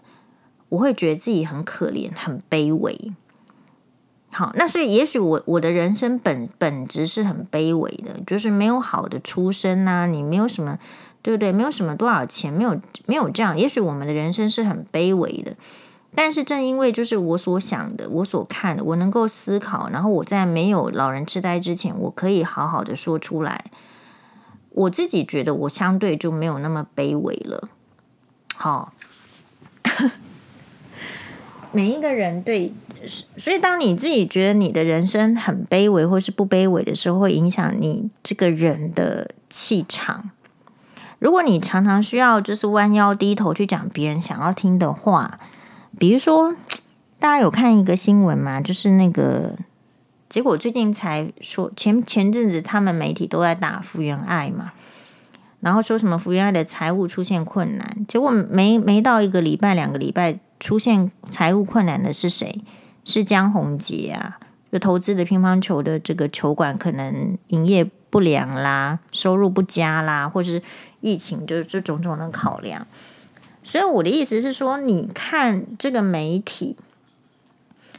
[0.70, 3.14] 我会觉得自己很可怜、很卑微。
[4.34, 10.80] 好，那所以也许我我的人生本本质是很卑微的，就是没有好的出身呐，你没有什么，
[11.22, 11.52] 对不对？
[11.52, 13.58] 没有什么多少钱，没有没有这样。
[13.60, 15.58] 也许我们的人生是很卑微的，
[16.16, 23.66] 但是正因为就是我所想的，我所看的，我能够思考，然后我在没有老人痴呆之前，我可以好好的说出来。
[24.70, 27.68] 我自己觉得我相对就没有那么卑微了。
[28.56, 28.94] 好，
[31.72, 32.74] 每一个人对，
[33.38, 40.30] 所以当你自己觉得你的人生很卑微或是不卑微的时候，会影响你这个人的气场。
[41.18, 45.40] 如果你常常需要就是弯腰低头去讲别人想要听的话，
[45.98, 46.56] 比如说
[47.20, 48.60] 大家有看一个新闻吗？
[48.60, 49.56] 就是那个
[50.28, 54.74] 结果最近才说前前阵子他们媒体都在打福原爱嘛。
[55.62, 62.62] 然后说什么福原爱的财务出现困难，结果没没到一个礼拜、两个礼拜，出现财务困难的是谁？
[63.04, 64.40] 是江宏杰啊，
[64.72, 70.62] 就投资的乒乓球的这个球馆可能营业不良啦，收入不佳啦，或是
[71.00, 72.88] 疫情，就是这种种的考量。
[73.64, 76.76] 所以我的意思是说，你看这个媒体，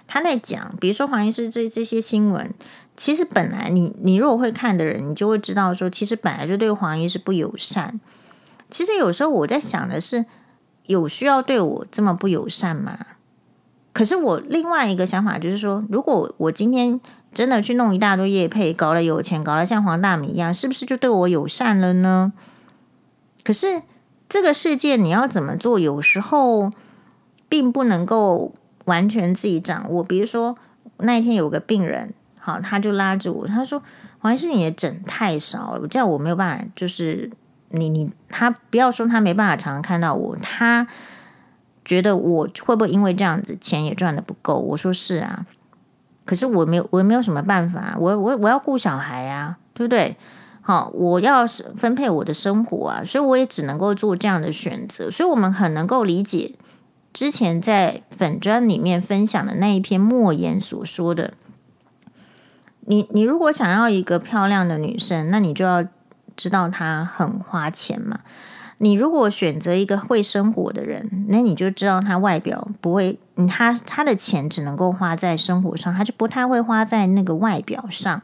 [0.09, 2.53] 他在讲，比如说黄医师这这些新闻。
[2.95, 7.99] 其实本来你你如果会看的人，你就会知道说，其实本来就对黄医师不友善。
[8.70, 10.26] 其实有时候我在想的是，
[10.86, 12.99] 有需要对我这么不友善吗？
[13.95, 17.01] 可是我另外一个想法就是说，如果我今天
[17.32, 22.32] 真的去弄一大堆业配，搞了有钱，搞得像黄大米一样，是不是就对我友善了呢？
[23.43, 23.82] 可是
[24.28, 26.70] 这个世界你要怎么做，有时候
[27.49, 28.53] 并不能够
[28.84, 30.05] 完全自己掌握。
[30.05, 30.57] 比如说
[30.99, 32.14] 那一天有个病人。
[32.45, 33.80] 好，他就拉着我，他说
[34.18, 36.64] ：“黄医师，你的诊太少了，这样我没有办法。
[36.74, 37.30] 就是
[37.68, 40.88] 你你他不要说他没办法常常看到我，他
[41.84, 44.57] 觉得我会不会因为这样子钱也赚的不够？
[44.59, 45.47] 我说是啊，
[46.24, 50.16] 可是我没有，我也没有什么办法，我我我要顾小孩啊，对不对？
[50.62, 55.09] 好，我要分配我的生活啊，所以我也只能够做这样的选择。
[55.09, 56.57] 所以我们很能够理解
[57.12, 61.34] 之前在粉砖里面分享的那一篇莫言所说的。”
[62.87, 65.85] 你你如果想要一个漂亮的女生，那你就要
[66.37, 68.20] 知道她很花钱嘛。
[68.78, 73.16] 你如果选择一个会生活的人，那你就知道她外表不会，
[73.49, 78.22] 她她的钱只能够花在生活上，她就不太会花在那个外表上。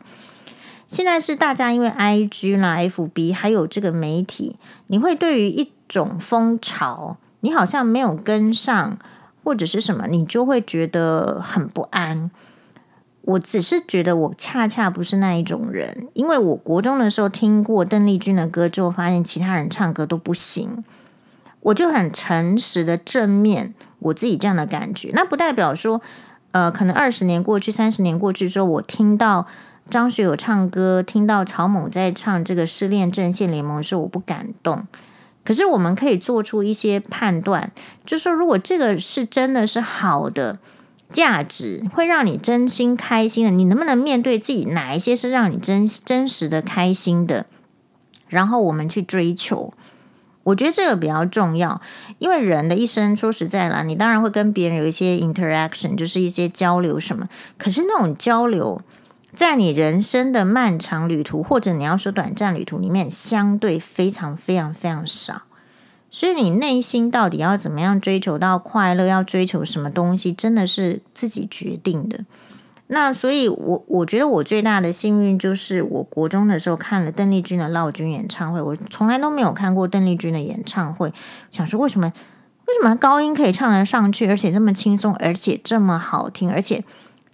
[0.89, 4.57] 现在是大家因为 IG 啦、FB 还有这个媒体，
[4.89, 8.99] 你会对于一种风潮，你好像没有跟上
[9.45, 12.31] 或者是什么，你就会觉得很不安。
[13.29, 20.83] 我只是觉得我恰恰不是那一种人，因为我国中的时候听过邓丽君的歌之后，发现其他人唱歌都不行，
[21.61, 25.11] 我就很诚实的正面我自己这样的感觉。
[25.13, 26.01] 那不代表说，
[26.53, 29.47] 呃，可能二十年过去、三十年过去之后，我听到
[29.91, 34.87] 张学友唱歌，听到曹猛在唱这个《失恋阵线联盟》的时候，我不感动。
[35.45, 37.73] 可是我们可以做出一些判断，
[38.07, 40.59] 就说，如果这个是真的是好的
[41.11, 47.47] 价值，会让你真心开心的，你能不能面对自己哪一些是让你真真实的开心的？
[48.29, 49.73] 然后我们去追求，
[50.45, 51.81] 我觉得这个比较重要，
[52.19, 58.81] 因为人的一生说实在啦，你当然会跟别人有一些 interaction，就是一些交流什么，可是那种交流。
[59.35, 65.43] 在你人生的漫长旅途，或者你要说短暂旅途里面，相对非常非常非常少。
[66.11, 72.25] 所以你内心到底要怎么样追求到快乐，要追求什么东西，真的是自己决定的。
[72.89, 78.63] 那所以我，我觉得我最大的幸运就是，我国中的时候看了邓丽君的《劳军》演唱会。
[78.63, 81.13] 我从来都没有看过邓丽君的演唱会，
[81.51, 82.13] 想说为什么
[82.67, 86.85] 为什么高音可以唱得上去，而且这么轻松，而且这么好听，而且。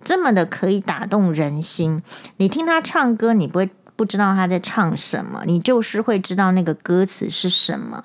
[0.07, 2.03] 这么的可以打动人心，
[2.37, 8.05] 你听他唱歌，你不会不知道他在唱什么，你就是会知道那个歌词是什么。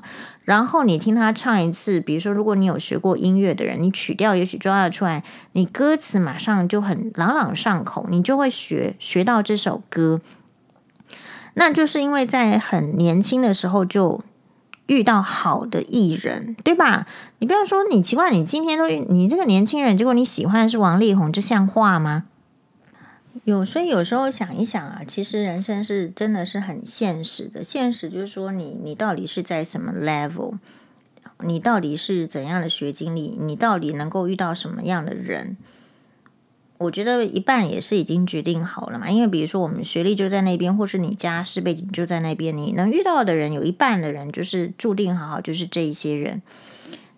[0.50, 10.22] 然后你听他唱一次，比如说，如果你有学过音乐的人，你曲调也许抓得出来，你歌词马上就很朗朗上口，你就会学学到这首歌。
[11.54, 14.22] 那就是因为在很年轻的时候就。
[14.88, 17.06] 遇到好的艺人，对吧？
[17.38, 22.24] 你不要说你奇怪，你今天都你这个年轻人，结果你喜欢的是王力宏，这像话吗？
[23.44, 27.64] 有，所以有时候想一想啊，其实人生是真的是很现实的。
[27.64, 30.56] 现实就是说你，你到底是在什么 level？
[31.42, 33.38] 你到底是怎样的学经历？
[33.40, 35.56] 你到底能够遇到什么样的人？
[36.80, 46.42] 我觉得一半也是已经决定好了嘛，因为比如说我们学历就在那边，或是你家世背景就在那边，你能遇到的人有一半的人就是注定好好就是这一些人。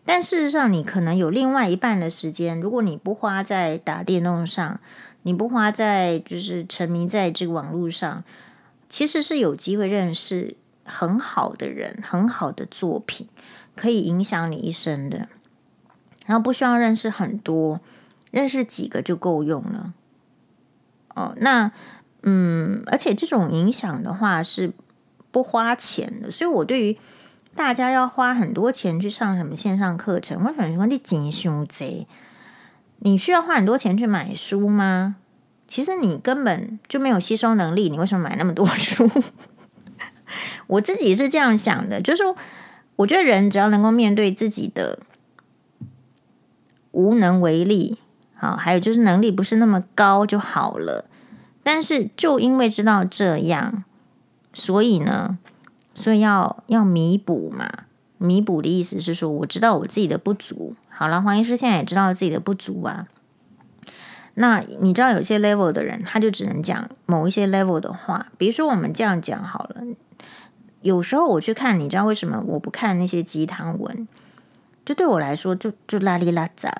[0.04, 4.80] 但事实上，你可能有另外一半的时间，如果你不花在打电动上，
[5.24, 8.24] 你不花在就是沉迷在这个网络上，
[8.90, 13.28] 其实是有机会认识很好的人、很好的作品，
[13.76, 15.30] 可以影响你一生的。
[16.26, 17.80] 然后不需要认识很多。
[18.32, 19.94] 认识几个就够用了，
[21.16, 21.70] 哦，那
[22.22, 24.72] 嗯，而且这种影响的话是
[25.32, 26.98] 不花钱的，所以我对于
[27.58, 32.08] 大家要花很多钱去上什么线上课程，我想说你钱伤济，
[33.04, 35.18] 你需要花很多钱去买书吗？
[35.68, 39.10] 其实你根本就没有吸收能力，你为什么买那么多书？
[40.68, 42.24] 我自己是这样想的，就是，
[42.98, 45.00] 我觉得人只要能够面对自己的
[46.92, 47.98] 无能为力。
[48.36, 51.06] 好，还有就是能力不是那么高就好了。
[51.64, 53.84] 但是就因为知道这样，
[54.54, 55.38] 所以呢，
[55.94, 57.70] 所以要要弥补嘛。
[58.18, 60.76] 弥补的意思是说，我知道我自己的不足。
[61.02, 63.08] 好了，黄医师现在也知道自己的不足啊。
[64.36, 68.28] 那你知道有些 level 的人，他就只能讲某一些 level 的话。
[68.38, 69.82] 比如说我们这样讲好了，
[70.84, 74.08] 有时候我去看，你知道为什么我不看那些鸡汤文？
[74.86, 76.72] 就对我来说就，就就拉里拉杂。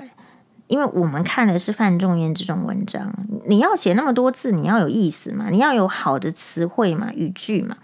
[0.68, 3.12] 因为我们看的是范仲淹这种文章，
[3.48, 7.78] 你要写那么多字，你要有意思嘛，你要有好的词汇嘛，语句嘛，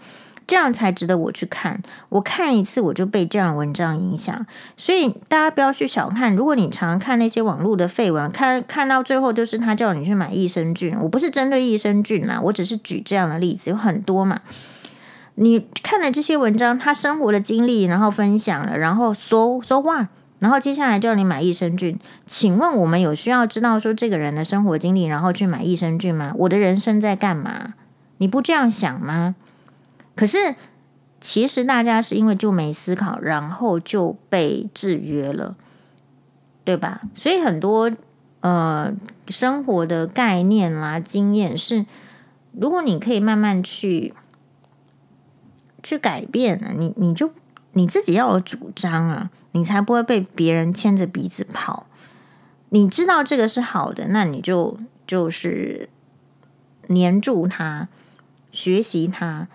[0.48, 1.80] 这样才值得我去看。
[2.08, 4.44] 我看一次我就被这样文章影响，
[4.76, 6.34] 所以大家不要去小看。
[6.34, 10.96] 如果你常看那些网络的废文，看看到最后都是他叫你去买益生菌。
[10.98, 14.40] 我不是针对益生菌嘛，我只是举这样的例子，有很多嘛。
[15.36, 20.08] 你看了这些文章，他生活的经历，然后分享了，然后说说话。
[20.40, 26.32] 然后接下来叫你买益生菌，请问我们有需要知道说这个人的生活经历，然后去买益生菌吗？
[26.36, 27.74] 我的人生在干嘛？
[28.18, 29.34] 你不这样想吗？
[30.18, 30.56] 可是
[31.20, 35.54] 其实大家是因为就没思考，然后就被制约了，
[36.64, 37.02] 对吧？
[37.14, 37.92] 所以很多
[38.40, 38.92] 呃
[39.28, 41.86] 生活的概念啦、经验是，
[42.50, 44.12] 如果你可以慢慢去
[45.82, 47.30] 去改变呢，你你就。
[47.72, 51.86] 你自己要有主张啊，你才不会被别人牵着鼻子跑。
[52.70, 55.88] 你知道这个是好的，那你就就是
[56.88, 57.86] 黏住它，
[58.50, 59.46] 学习它。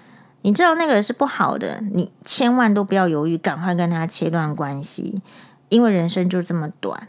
[0.44, 5.22] 你知道那个是不好的，你千万都不要犹豫，赶快跟他切断关系，
[5.70, 7.08] 因为人生就这么短，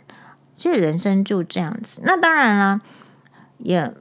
[0.57, 2.01] 所以人生就这样子。
[2.05, 2.81] 那当然了，
[3.59, 3.93] 也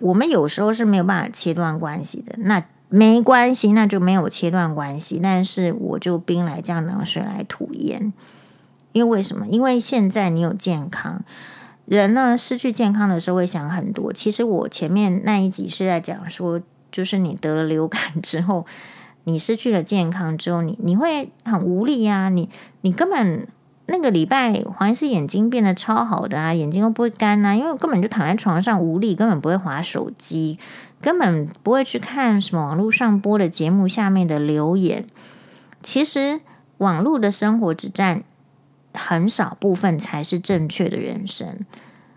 [0.00, 2.34] 我们有时候是没有办法切断关系的。
[2.38, 5.18] 那没关系，那就没有切断关系。
[5.22, 8.12] 但是我就兵来将挡，水来土掩。
[8.92, 9.46] 因为为什么？
[9.46, 11.22] 因为现在你有健康，
[11.84, 14.12] 人呢失去健康的时候会想很多。
[14.12, 16.60] 其实我前面那一集是在讲说，
[16.96, 18.64] 就是你得了流感 之后，
[19.24, 22.48] 你失去了健康之后，你你会很无力呀、你
[22.80, 23.46] 你根本
[23.84, 30.58] 那个礼拜黄医师眼睛变得超好的啊，眼睛都不会干啊，因为根本就躺在床上无力，根本不会滑手机，
[31.02, 35.06] 根本不会去看什么网络上播的节目下面的留言。
[35.82, 36.40] 其实
[36.78, 38.22] 网络的生活只占
[38.94, 41.58] 很少部分才是正确的人生。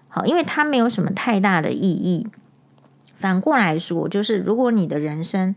[0.07, 2.27] 好，因为它没有什么太大的意义。
[3.19, 5.53] 反过来说，就是如果你的人生，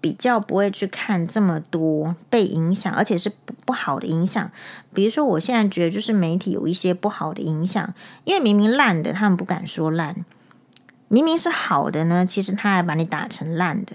[0.00, 4.50] 比较不会去看这么多被影响，而且是不不好的影响。
[4.94, 7.92] 比如说，我现在觉得就是媒体有一些不好的影响，
[8.24, 10.24] 因为明明烂的他们不敢说烂，
[11.08, 13.92] 明明是好的呢，其实他还把你打成烂的，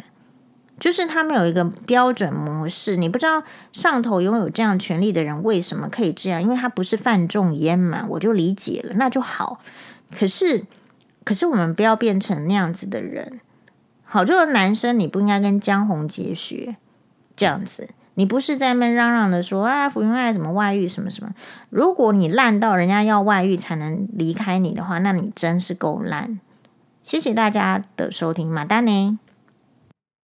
[0.80, 2.96] 就是他们有一个标准模式。
[2.96, 3.44] 你不知道
[3.74, 9.60] 上头拥有这样权力的人为什么可以这样，因为他不是范仲淹嘛，我就理解了，那就好。
[10.18, 10.64] 可是，
[11.28, 13.42] 可是我们不要变成那样子的人。
[14.06, 16.78] 好，就是男生你不应该跟江宏杰学
[17.36, 21.34] 这样子，你不是在那嚷嚷的说啊，福原爱什么外遇什么什么。
[21.70, 26.40] 如果你烂到人家要外遇才能离开你的话，那你真是够烂。
[27.04, 29.20] 谢谢大家的收听，马丹妮。